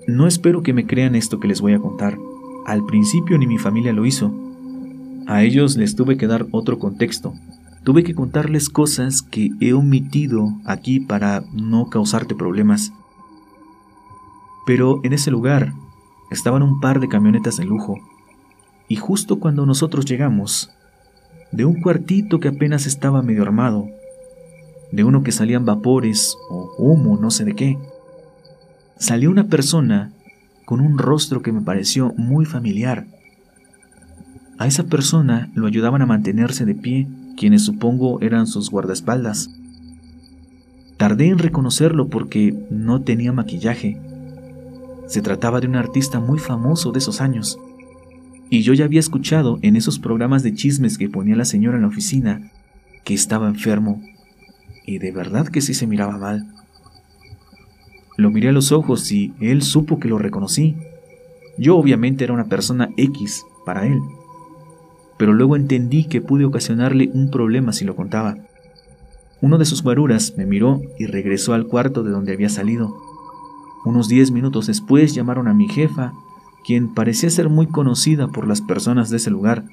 No 0.07 0.27
espero 0.27 0.63
que 0.63 0.73
me 0.73 0.87
crean 0.87 1.15
esto 1.15 1.41
que 1.41 1.49
les 1.49 1.61
voy 1.61 1.73
a 1.73 1.79
contar. 1.79 2.19
Al 2.67 2.85
principio 2.85 3.39
ni 3.39 3.47
mi 3.47 3.59
familia 3.59 3.93
lo 3.93 4.05
hizo. 4.05 4.35
A 5.27 5.43
ellos 5.43 5.77
les 5.77 5.97
tuve 5.97 6.17
que 6.17 6.27
dar 6.27 6.47
otro 6.51 6.79
contexto. 6.79 7.35
Tuve 7.85 8.05
que 8.05 8.15
contarles 8.15 8.69
cosas 8.69 9.23
que 9.23 9.51
he 9.61 9.73
omitido 9.73 10.49
aquí 10.65 11.01
para 11.01 11.45
no 11.53 11.87
causarte 11.87 12.35
problemas. 12.35 12.93
Pero 14.67 15.01
en 15.05 15.13
ese 15.13 15.31
lugar 15.31 15.73
estaban 16.31 16.63
un 16.63 16.81
par 16.81 17.01
de 17.01 17.09
camionetas 17.09 17.57
de 17.57 17.65
lujo. 17.65 17.99
Y 18.89 18.97
justo 18.97 19.39
cuando 19.39 19.65
nosotros 19.65 20.05
llegamos, 20.05 20.71
de 21.53 21.65
un 21.65 21.81
cuartito 21.81 22.41
que 22.41 22.49
apenas 22.49 22.87
estaba 22.87 23.23
medio 23.23 23.43
armado, 23.43 23.89
de 24.95 25.03
uno 25.03 25.25
que 25.25 25.33
salían 25.33 25.65
vapores 25.65 26.39
o 26.49 26.73
humo, 26.79 27.19
no 27.21 27.33
sé 27.33 27.45
de 27.45 27.57
qué. 27.57 27.79
Salió 28.97 29.29
una 29.29 29.49
persona 29.49 30.13
con 30.65 30.81
un 30.81 30.99
rostro 30.99 31.43
que 31.43 31.51
me 31.51 31.63
pareció 31.63 32.15
muy 32.17 32.45
familiar. 32.45 33.05
A 34.57 34.69
esa 34.69 34.85
persona 34.85 35.51
lo 35.57 35.67
ayudaban 35.67 36.01
a 36.01 36.07
mantenerse 36.07 36.65
de 36.65 36.77
pie, 36.77 37.09
quienes 37.37 37.63
supongo 37.63 38.21
eran 38.21 38.47
sus 38.47 38.71
guardaespaldas. 38.71 39.51
Tardé 40.97 41.27
en 41.27 41.39
reconocerlo 41.39 42.07
porque 42.07 42.55
no 42.71 43.03
tenía 43.03 43.33
maquillaje. 43.33 44.01
Se 45.09 45.23
trataba 45.23 45.61
de 45.61 45.67
un 45.67 45.75
artista 45.75 46.21
muy 46.21 46.39
famoso 46.39 46.93
de 46.93 47.01
esos 47.01 47.21
años. 47.21 47.59
Y 48.49 48.63
yo 48.63 48.75
ya 48.75 48.85
había 48.85 49.01
escuchado 49.01 49.59
en 49.63 49.75
esos 49.75 49.99
programas 49.99 50.45
de 50.45 50.55
chismes 50.55 50.99
que 50.99 51.09
ponía 51.09 51.35
la 51.35 51.45
señora 51.45 51.79
en 51.79 51.83
la 51.83 51.89
oficina 51.89 52.53
que 53.03 53.15
estaba 53.15 53.49
enfermo 53.49 54.01
y 54.87 54.99
de 54.99 55.13
verdad 55.13 55.49
que 55.49 55.61
sí 55.61 55.75
se 55.75 55.87
miraba 55.87 56.19
mal. 56.19 56.47
Lo 58.17 58.31
miré 58.31 58.51
a 58.51 58.53
los 58.53 58.73
ojos 58.73 59.11
y 59.11 59.35
él 59.41 59.63
supo 59.63 59.99
que 59.99 60.09
lo 60.09 60.19
reconocí. 60.19 60.77
Yo 61.59 61.77
obviamente 61.77 62.25
era 62.25 62.33
una 62.33 62.47
persona 62.47 62.91
X 62.97 63.45
para 63.65 63.87
él, 63.87 63.99
pero 65.17 65.33
luego 65.33 65.57
entendí 65.57 66.05
que 66.05 66.21
pude 66.21 66.45
ocasionarle 66.45 67.11
un 67.13 67.31
problema 67.31 67.73
si 67.73 67.85
lo 67.85 67.97
contaba. 67.97 68.37
Uno 69.41 69.59
de 69.59 69.65
sus 69.65 69.83
guaruras 69.83 70.35
me 70.37 70.47
miró 70.47 70.81
y 70.99 71.07
regresó 71.07 71.55
al 71.55 71.67
cuarto 71.67 72.03
de 72.03 72.11
donde 72.11 72.33
había 72.33 72.49
salido. 72.49 72.97
Unos 73.85 74.09
diez 74.09 74.31
minutos 74.31 74.67
después 74.67 75.15
llamaron 75.15 75.49
a 75.49 75.55
mi 75.55 75.69
jefa, 75.69 76.13
quien 76.65 76.95
parecía 76.95 77.31
ser 77.31 77.51
muy 77.51 77.67
conocida 77.67 78.29
por 78.29 78.49
las 78.49 78.63
personas 78.63 79.11
de 79.11 79.19
ese 79.19 79.31
lugar. 79.31 79.65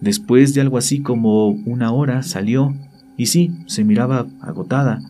Después 0.00 0.54
de 0.54 0.60
algo 0.60 0.78
así 0.78 1.00
como 1.00 1.48
una 1.48 1.90
hora 1.90 2.22
salió 2.22 2.74
y 3.16 3.26
sí, 3.26 3.52
se 3.66 3.84
miraba 3.84 4.26
agotada, 4.40 5.00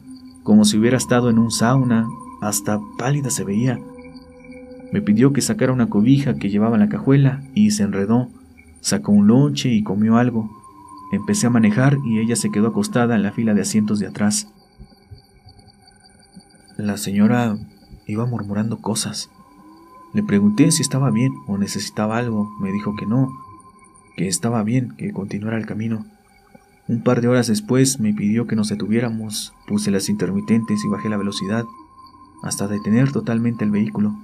como 0.42 0.64
si 0.64 0.78
hubiera 0.78 0.96
estado 0.96 1.28
en 1.28 1.38
un 1.38 1.50
sauna, 1.50 2.06
hasta 2.40 2.80
pálida 2.98 3.30
se 3.30 3.44
veía. 3.44 3.80
Me 4.92 5.02
pidió 5.02 5.32
que 5.32 5.40
sacara 5.40 5.72
una 5.72 5.88
cobija 5.88 6.34
que 6.34 6.48
llevaba 6.48 6.76
en 6.76 6.80
la 6.80 6.88
cajuela 6.88 7.42
y 7.54 7.72
se 7.72 7.82
enredó. 7.82 8.28
Sacó 8.80 9.12
un 9.12 9.26
lonche 9.26 9.70
y 9.70 9.82
comió 9.82 10.16
algo. 10.16 10.48
Empecé 11.12 11.48
a 11.48 11.50
manejar 11.50 11.98
y 12.04 12.20
ella 12.20 12.36
se 12.36 12.50
quedó 12.50 12.68
acostada 12.68 13.16
en 13.16 13.22
la 13.22 13.32
fila 13.32 13.54
de 13.54 13.62
asientos 13.62 13.98
de 13.98 14.06
atrás. 14.06 14.48
La 16.76 16.96
señora 16.96 17.56
iba 18.06 18.26
murmurando 18.26 18.78
cosas. 18.78 19.30
Le 20.14 20.22
pregunté 20.22 20.70
si 20.70 20.82
estaba 20.82 21.10
bien 21.10 21.32
o 21.48 21.58
necesitaba 21.58 22.18
algo. 22.18 22.48
Me 22.60 22.70
dijo 22.70 22.94
que 22.96 23.06
no, 23.06 23.28
que 24.16 24.28
estaba 24.28 24.62
bien, 24.62 24.94
que 24.96 25.12
continuara 25.12 25.58
el 25.58 25.66
camino. 25.66 26.06
Un 26.88 27.02
par 27.02 27.20
de 27.20 27.28
horas 27.28 27.48
después 27.48 27.98
me 28.00 28.14
pidió 28.14 28.46
que 28.46 28.56
nos 28.56 28.68
detuviéramos, 28.68 29.52
puse 29.66 29.90
las 29.90 30.08
intermitentes 30.08 30.84
y 30.84 30.88
bajé 30.88 31.08
la 31.08 31.16
velocidad, 31.16 31.64
hasta 32.42 32.68
detener 32.68 33.12
totalmente 33.12 33.64
el 33.64 33.70
vehículo. 33.70 34.14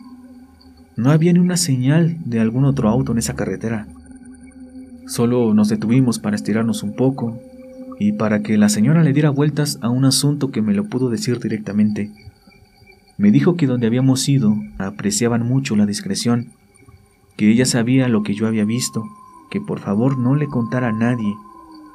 No 0.96 1.10
había 1.10 1.32
ni 1.32 1.40
una 1.40 1.56
señal 1.56 2.18
de 2.24 2.40
algún 2.40 2.64
otro 2.64 2.88
auto 2.88 3.12
en 3.12 3.18
esa 3.18 3.34
carretera. 3.34 3.88
Solo 5.06 5.54
nos 5.54 5.68
detuvimos 5.68 6.18
para 6.18 6.36
estirarnos 6.36 6.82
un 6.82 6.94
poco 6.94 7.38
y 7.98 8.12
para 8.12 8.42
que 8.42 8.56
la 8.56 8.68
señora 8.68 9.02
le 9.02 9.12
diera 9.12 9.30
vueltas 9.30 9.78
a 9.82 9.88
un 9.88 10.04
asunto 10.04 10.50
que 10.50 10.62
me 10.62 10.74
lo 10.74 10.84
pudo 10.84 11.10
decir 11.10 11.40
directamente. 11.40 12.12
Me 13.18 13.30
dijo 13.30 13.56
que 13.56 13.66
donde 13.66 13.86
habíamos 13.86 14.28
ido 14.28 14.56
apreciaban 14.78 15.46
mucho 15.46 15.76
la 15.76 15.86
discreción, 15.86 16.50
que 17.36 17.50
ella 17.50 17.66
sabía 17.66 18.08
lo 18.08 18.22
que 18.22 18.34
yo 18.34 18.46
había 18.46 18.64
visto 18.64 19.04
que 19.52 19.60
por 19.60 19.80
favor 19.80 20.16
no 20.16 20.34
le 20.34 20.46
contara 20.46 20.88
a 20.88 20.92
nadie, 20.92 21.36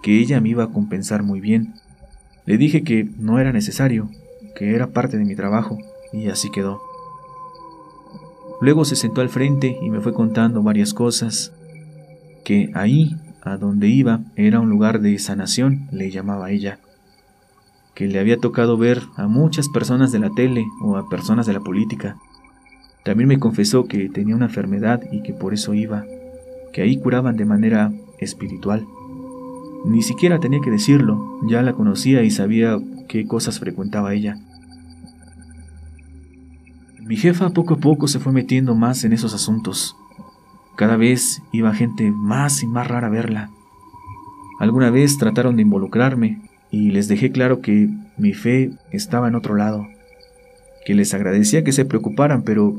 que 0.08 0.22
ella 0.22 0.40
me 0.40 0.48
iba 0.48 0.64
a 0.64 0.72
compensar 0.72 1.22
muy 1.22 1.42
bien. 1.42 1.74
Le 2.46 2.58
dije 2.58 2.82
que 2.82 3.10
no 3.18 3.40
era 3.40 3.52
necesario, 3.52 4.10
que 4.56 4.74
era 4.74 4.88
parte 4.88 5.18
de 5.18 5.26
mi 5.26 5.36
trabajo, 5.36 5.80
y 6.14 6.30
así 6.30 6.50
quedó. 6.50 6.80
Luego 8.62 8.86
se 8.86 8.96
sentó 8.96 9.20
al 9.20 9.28
frente 9.28 9.78
y 9.82 9.90
me 9.90 10.00
fue 10.00 10.14
contando 10.14 10.64
varias 10.64 10.94
cosas, 10.94 11.52
que 12.46 12.70
ahí, 12.74 13.18
a 13.42 13.58
donde 13.58 13.90
iba, 13.90 14.22
era 14.38 14.62
un 14.62 14.70
lugar 14.70 15.02
de 15.02 15.20
sanación, 15.20 15.90
le 15.92 16.10
llamaba 16.10 16.52
ella, 16.52 16.80
que 17.94 18.08
le 18.08 18.22
había 18.22 18.38
tocado 18.38 18.78
ver 18.78 19.02
a 19.18 19.28
muchas 19.28 19.68
personas 19.68 20.14
de 20.14 20.20
la 20.20 20.30
tele 20.30 20.64
o 20.82 20.96
a 20.96 21.10
personas 21.10 21.48
de 21.48 21.52
la 21.52 21.60
política. 21.60 22.16
También 23.04 23.28
me 23.28 23.40
confesó 23.40 23.88
que 23.88 24.08
tenía 24.08 24.38
una 24.38 24.46
enfermedad 24.46 25.02
y 25.12 25.22
que 25.22 25.34
por 25.34 25.54
eso 25.54 25.74
iba, 25.74 26.06
que 26.72 26.82
ahí 26.82 26.98
curaban 26.98 27.36
de 27.36 27.44
manera 27.44 27.92
espiritual. 28.20 28.88
Ni 29.88 30.02
siquiera 30.02 30.40
tenía 30.40 30.60
que 30.60 30.70
decirlo, 30.70 31.40
ya 31.48 31.62
la 31.62 31.72
conocía 31.72 32.22
y 32.22 32.30
sabía 32.30 32.78
qué 33.08 33.26
cosas 33.26 33.60
frecuentaba 33.60 34.14
ella. 34.14 34.38
Mi 37.00 37.16
jefa 37.16 37.52
poco 37.52 37.76
a 37.76 37.78
poco 37.78 38.10
se 38.10 38.20
fue 38.20 38.34
metiendo 38.34 38.76
más 38.76 39.06
en 39.06 39.14
esos 39.14 39.34
asuntos. 39.34 39.96
Cada 40.76 40.98
vez 40.98 41.42
iba 41.54 41.74
gente 41.74 42.12
más 42.12 42.64
y 42.64 42.68
más 42.68 42.86
rara 42.86 43.08
a 43.08 43.10
verla. 43.10 43.50
Alguna 44.60 44.90
vez 44.90 45.18
trataron 45.18 45.56
de 45.56 45.62
involucrarme 45.62 46.42
y 46.70 46.92
les 46.92 47.08
dejé 47.08 47.32
claro 47.32 47.62
que 47.62 47.90
mi 48.18 48.34
fe 48.34 48.72
estaba 48.92 49.30
en 49.30 49.36
otro 49.36 49.56
lado, 49.56 49.88
que 50.86 50.96
les 50.96 51.14
agradecía 51.14 51.64
que 51.64 51.72
se 51.72 51.86
preocuparan, 51.86 52.44
pero 52.44 52.76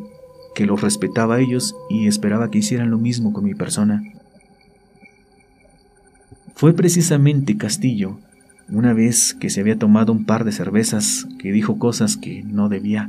que 0.55 0.67
los 0.67 0.83
respetaba 0.83 1.37
a 1.37 1.41
ellos 1.41 1.75
y 1.89 2.07
esperaba 2.07 2.51
que 2.51 2.59
hicieran 2.59 2.91
lo 2.91 2.99
mismo 2.99 3.33
con 3.33 3.45
mi 3.45 3.55
persona. 3.55 4.03
Fue 6.59 6.73
precisamente 6.73 7.57
Castillo, 7.57 8.19
una 8.69 8.93
vez 8.93 9.33
que 9.33 9.49
se 9.49 9.61
había 9.61 9.79
tomado 9.79 10.11
un 10.11 10.25
par 10.25 10.43
de 10.43 10.51
cervezas, 10.51 11.29
que 11.39 11.53
dijo 11.53 11.79
cosas 11.79 12.17
que 12.17 12.43
no 12.43 12.69
debía. 12.69 13.09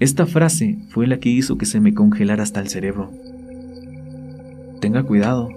Esta 0.00 0.24
frase 0.24 0.78
fue 0.88 1.06
la 1.06 1.18
que 1.18 1.28
hizo 1.28 1.58
que 1.58 1.66
se 1.66 1.80
me 1.80 1.92
congelara 1.92 2.42
hasta 2.42 2.60
el 2.60 2.68
cerebro. 2.68 3.12
Tenga 4.80 5.02
cuidado, 5.02 5.50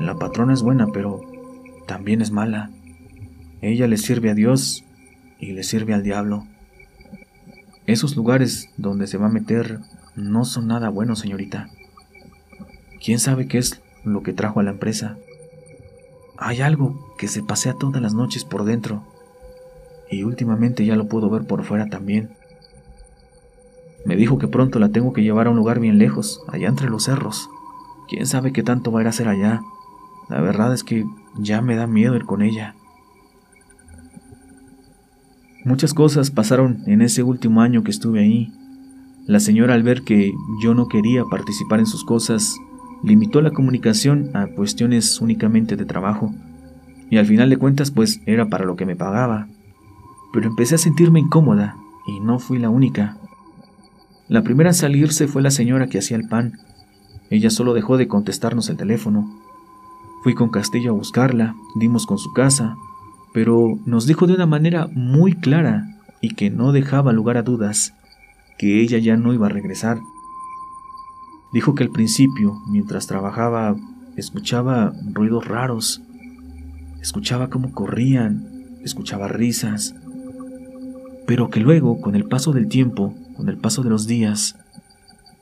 la 0.00 0.14
patrona 0.14 0.54
es 0.54 0.62
buena, 0.62 0.86
pero 0.86 1.20
también 1.86 2.22
es 2.22 2.30
mala. 2.30 2.70
Ella 3.60 3.86
le 3.88 3.98
sirve 3.98 4.30
a 4.30 4.34
Dios 4.34 4.86
y 5.38 5.52
le 5.52 5.64
sirve 5.64 5.92
al 5.92 6.02
diablo. 6.02 6.46
Esos 7.84 8.16
lugares 8.16 8.70
donde 8.78 9.06
se 9.06 9.18
va 9.18 9.26
a 9.26 9.32
meter 9.32 9.80
no 10.16 10.46
son 10.46 10.68
nada 10.68 10.88
buenos, 10.88 11.18
señorita. 11.18 11.68
¿Quién 13.04 13.18
sabe 13.18 13.48
qué 13.48 13.58
es 13.58 13.82
lo 14.02 14.22
que 14.22 14.32
trajo 14.32 14.60
a 14.60 14.62
la 14.62 14.70
empresa? 14.70 15.18
Hay 16.38 16.60
algo 16.60 17.14
que 17.18 17.26
se 17.26 17.42
pasea 17.42 17.74
todas 17.74 18.00
las 18.00 18.14
noches 18.14 18.44
por 18.44 18.64
dentro 18.64 19.02
y 20.10 20.22
últimamente 20.22 20.86
ya 20.86 20.96
lo 20.96 21.08
puedo 21.08 21.28
ver 21.28 21.46
por 21.46 21.64
fuera 21.64 21.86
también. 21.86 22.30
Me 24.04 24.16
dijo 24.16 24.38
que 24.38 24.46
pronto 24.46 24.78
la 24.78 24.88
tengo 24.90 25.12
que 25.12 25.22
llevar 25.22 25.48
a 25.48 25.50
un 25.50 25.56
lugar 25.56 25.80
bien 25.80 25.98
lejos, 25.98 26.40
allá 26.48 26.68
entre 26.68 26.88
los 26.88 27.04
cerros. 27.04 27.50
¿Quién 28.08 28.26
sabe 28.26 28.52
qué 28.52 28.62
tanto 28.62 28.92
va 28.92 29.00
a 29.00 29.02
ir 29.02 29.06
a 29.08 29.10
hacer 29.10 29.28
allá? 29.28 29.62
La 30.28 30.40
verdad 30.40 30.72
es 30.72 30.84
que 30.84 31.04
ya 31.36 31.60
me 31.60 31.76
da 31.76 31.86
miedo 31.86 32.14
ir 32.14 32.24
con 32.24 32.40
ella. 32.42 32.74
Muchas 35.64 35.92
cosas 35.92 36.30
pasaron 36.30 36.82
en 36.86 37.02
ese 37.02 37.22
último 37.22 37.60
año 37.60 37.82
que 37.82 37.90
estuve 37.90 38.20
ahí. 38.20 38.52
La 39.26 39.40
señora 39.40 39.74
al 39.74 39.82
ver 39.82 40.02
que 40.02 40.32
yo 40.62 40.72
no 40.72 40.86
quería 40.88 41.24
participar 41.24 41.80
en 41.80 41.86
sus 41.86 42.04
cosas, 42.04 42.56
limitó 43.02 43.40
la 43.40 43.50
comunicación 43.50 44.30
a 44.34 44.46
cuestiones 44.46 45.20
únicamente 45.20 45.76
de 45.76 45.84
trabajo. 45.84 46.34
Y 47.10 47.18
al 47.18 47.26
final 47.26 47.50
de 47.50 47.56
cuentas 47.56 47.90
pues 47.90 48.20
era 48.26 48.46
para 48.48 48.64
lo 48.64 48.76
que 48.76 48.86
me 48.86 48.96
pagaba. 48.96 49.48
Pero 50.32 50.48
empecé 50.48 50.74
a 50.74 50.78
sentirme 50.78 51.20
incómoda 51.20 51.76
y 52.06 52.20
no 52.20 52.38
fui 52.38 52.58
la 52.58 52.70
única. 52.70 53.16
La 54.28 54.42
primera 54.42 54.70
en 54.70 54.74
salirse 54.74 55.26
fue 55.26 55.42
la 55.42 55.50
señora 55.50 55.86
que 55.86 55.98
hacía 55.98 56.16
el 56.16 56.28
pan. 56.28 56.58
Ella 57.30 57.50
solo 57.50 57.74
dejó 57.74 57.96
de 57.96 58.08
contestarnos 58.08 58.68
el 58.68 58.76
teléfono. 58.76 59.28
Fui 60.22 60.34
con 60.34 60.50
Castillo 60.50 60.90
a 60.90 60.94
buscarla, 60.94 61.54
dimos 61.76 62.04
con 62.06 62.18
su 62.18 62.32
casa, 62.32 62.76
pero 63.32 63.78
nos 63.86 64.06
dijo 64.06 64.26
de 64.26 64.34
una 64.34 64.46
manera 64.46 64.88
muy 64.92 65.34
clara 65.34 65.86
y 66.20 66.34
que 66.34 66.50
no 66.50 66.72
dejaba 66.72 67.12
lugar 67.12 67.36
a 67.36 67.42
dudas 67.42 67.94
que 68.58 68.80
ella 68.80 68.98
ya 68.98 69.16
no 69.16 69.32
iba 69.32 69.46
a 69.46 69.50
regresar. 69.50 69.98
Dijo 71.52 71.74
que 71.74 71.84
al 71.84 71.90
principio, 71.90 72.60
mientras 72.68 73.06
trabajaba, 73.06 73.74
escuchaba 74.16 74.92
ruidos 75.12 75.46
raros, 75.46 76.02
escuchaba 77.00 77.48
cómo 77.48 77.72
corrían, 77.72 78.46
escuchaba 78.82 79.28
risas, 79.28 79.94
pero 81.26 81.50
que 81.50 81.60
luego, 81.60 82.00
con 82.00 82.16
el 82.16 82.24
paso 82.24 82.52
del 82.52 82.68
tiempo, 82.68 83.14
con 83.36 83.48
el 83.48 83.58
paso 83.58 83.82
de 83.82 83.90
los 83.90 84.06
días, 84.06 84.56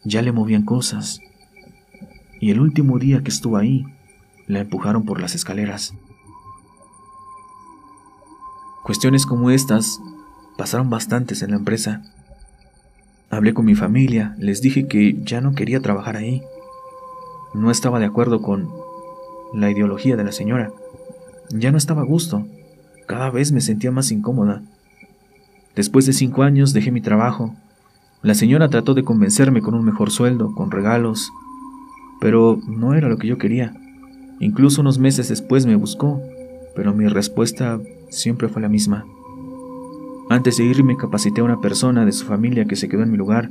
ya 0.04 0.22
le 0.22 0.32
movían 0.32 0.64
cosas. 0.64 1.20
Y 2.40 2.50
el 2.50 2.60
último 2.60 2.98
día 2.98 3.22
que 3.22 3.30
estuvo 3.30 3.56
ahí, 3.56 3.84
la 4.46 4.60
empujaron 4.60 5.04
por 5.04 5.20
las 5.20 5.34
escaleras. 5.34 5.94
Cuestiones 8.84 9.26
como 9.26 9.50
estas 9.50 10.00
pasaron 10.56 10.90
bastantes 10.90 11.42
en 11.42 11.50
la 11.50 11.56
empresa. 11.56 12.02
Hablé 13.30 13.54
con 13.54 13.66
mi 13.66 13.74
familia, 13.74 14.34
les 14.38 14.60
dije 14.60 14.86
que 14.86 15.18
ya 15.22 15.40
no 15.40 15.54
quería 15.54 15.80
trabajar 15.80 16.16
ahí. 16.16 16.42
No 17.54 17.70
estaba 17.70 17.98
de 17.98 18.06
acuerdo 18.06 18.42
con 18.42 18.70
la 19.54 19.70
ideología 19.70 20.16
de 20.16 20.24
la 20.24 20.32
señora. 20.32 20.70
Ya 21.50 21.72
no 21.72 21.78
estaba 21.78 22.02
a 22.02 22.06
gusto. 22.06 22.46
Cada 23.06 23.30
vez 23.30 23.52
me 23.52 23.60
sentía 23.60 23.90
más 23.90 24.10
incómoda. 24.10 24.62
Después 25.74 26.06
de 26.06 26.12
cinco 26.12 26.42
años 26.42 26.72
dejé 26.72 26.90
mi 26.90 27.00
trabajo 27.00 27.54
la 28.26 28.34
señora 28.34 28.68
trató 28.68 28.94
de 28.94 29.04
convencerme 29.04 29.62
con 29.62 29.74
un 29.74 29.84
mejor 29.84 30.10
sueldo, 30.10 30.52
con 30.52 30.72
regalos, 30.72 31.30
pero 32.20 32.58
no 32.66 32.94
era 32.94 33.08
lo 33.08 33.18
que 33.18 33.28
yo 33.28 33.38
quería. 33.38 33.72
Incluso 34.40 34.80
unos 34.80 34.98
meses 34.98 35.28
después 35.28 35.64
me 35.64 35.76
buscó, 35.76 36.20
pero 36.74 36.92
mi 36.92 37.06
respuesta 37.06 37.78
siempre 38.10 38.48
fue 38.48 38.62
la 38.62 38.68
misma. 38.68 39.06
Antes 40.28 40.56
de 40.56 40.64
irme 40.64 40.96
capacité 40.96 41.40
a 41.40 41.44
una 41.44 41.60
persona 41.60 42.04
de 42.04 42.10
su 42.10 42.26
familia 42.26 42.64
que 42.64 42.74
se 42.74 42.88
quedó 42.88 43.04
en 43.04 43.12
mi 43.12 43.16
lugar. 43.16 43.48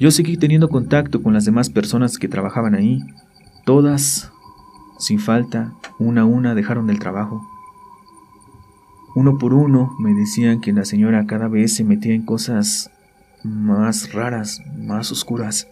Yo 0.00 0.10
seguí 0.10 0.36
teniendo 0.36 0.68
contacto 0.68 1.22
con 1.22 1.32
las 1.32 1.44
demás 1.44 1.70
personas 1.70 2.18
que 2.18 2.26
trabajaban 2.26 2.74
ahí. 2.74 3.00
Todas, 3.64 4.32
sin 4.98 5.20
falta, 5.20 5.72
una 6.00 6.22
a 6.22 6.24
una 6.24 6.56
dejaron 6.56 6.90
el 6.90 6.98
trabajo. 6.98 7.46
Uno 9.14 9.38
por 9.38 9.54
uno 9.54 9.94
me 10.00 10.12
decían 10.14 10.60
que 10.60 10.72
la 10.72 10.84
señora 10.84 11.26
cada 11.26 11.46
vez 11.46 11.76
se 11.76 11.84
metía 11.84 12.12
en 12.12 12.24
cosas 12.24 12.90
más 13.44 14.12
raras, 14.12 14.62
más 14.76 15.12
oscuras, 15.12 15.68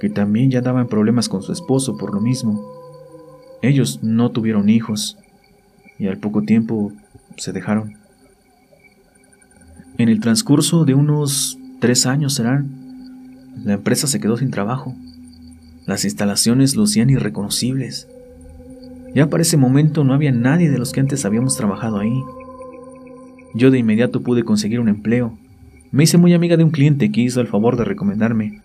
que 0.00 0.10
también 0.10 0.50
ya 0.50 0.60
daban 0.60 0.88
problemas 0.88 1.28
con 1.28 1.42
su 1.42 1.52
esposo 1.52 1.96
por 1.96 2.12
lo 2.12 2.20
mismo. 2.20 2.68
Ellos 3.62 4.00
no 4.02 4.32
tuvieron 4.32 4.68
hijos 4.68 5.18
y 6.00 6.08
al 6.08 6.18
poco 6.18 6.42
tiempo 6.42 6.92
se 7.36 7.52
dejaron. 7.52 7.96
En 9.98 10.08
el 10.08 10.20
transcurso 10.20 10.84
de 10.84 10.94
unos 10.94 11.58
tres 11.80 12.06
años 12.06 12.34
serán, 12.34 12.70
la 13.64 13.74
empresa 13.74 14.06
se 14.06 14.20
quedó 14.20 14.36
sin 14.36 14.50
trabajo. 14.50 14.94
Las 15.86 16.04
instalaciones 16.04 16.76
lucían 16.76 17.10
irreconocibles. 17.10 18.08
Ya 19.14 19.28
para 19.28 19.42
ese 19.42 19.56
momento 19.56 20.04
no 20.04 20.14
había 20.14 20.32
nadie 20.32 20.70
de 20.70 20.78
los 20.78 20.92
que 20.92 21.00
antes 21.00 21.24
habíamos 21.24 21.56
trabajado 21.56 21.98
ahí. 21.98 22.22
Yo 23.54 23.70
de 23.70 23.78
inmediato 23.78 24.22
pude 24.22 24.44
conseguir 24.44 24.80
un 24.80 24.88
empleo 24.88 25.36
me 25.92 26.04
hice 26.04 26.16
muy 26.16 26.32
amiga 26.32 26.56
de 26.56 26.64
un 26.64 26.70
cliente 26.70 27.12
que 27.12 27.20
hizo 27.20 27.42
el 27.42 27.48
favor 27.48 27.76
de 27.76 27.84
recomendarme. 27.84 28.62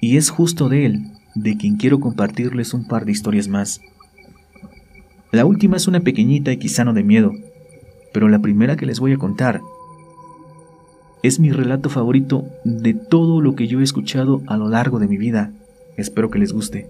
Y 0.00 0.16
es 0.16 0.30
justo 0.30 0.68
de 0.68 0.86
él 0.86 1.02
de 1.34 1.56
quien 1.56 1.76
quiero 1.76 1.98
compartirles 1.98 2.74
un 2.74 2.86
par 2.86 3.04
de 3.04 3.10
historias 3.10 3.48
más. 3.48 3.80
La 5.32 5.44
última 5.44 5.76
es 5.76 5.88
una 5.88 5.98
pequeñita 5.98 6.52
y 6.52 6.58
quizá 6.58 6.84
no 6.84 6.92
de 6.92 7.02
miedo, 7.02 7.32
pero 8.12 8.28
la 8.28 8.40
primera 8.40 8.76
que 8.76 8.86
les 8.86 9.00
voy 9.00 9.12
a 9.12 9.18
contar 9.18 9.60
es 11.22 11.38
mi 11.38 11.50
relato 11.52 11.88
favorito 11.88 12.44
de 12.64 12.94
todo 12.94 13.40
lo 13.40 13.54
que 13.54 13.68
yo 13.68 13.80
he 13.80 13.84
escuchado 13.84 14.42
a 14.46 14.56
lo 14.56 14.68
largo 14.68 14.98
de 14.98 15.08
mi 15.08 15.16
vida. 15.16 15.52
Espero 15.96 16.30
que 16.30 16.38
les 16.38 16.52
guste. 16.52 16.88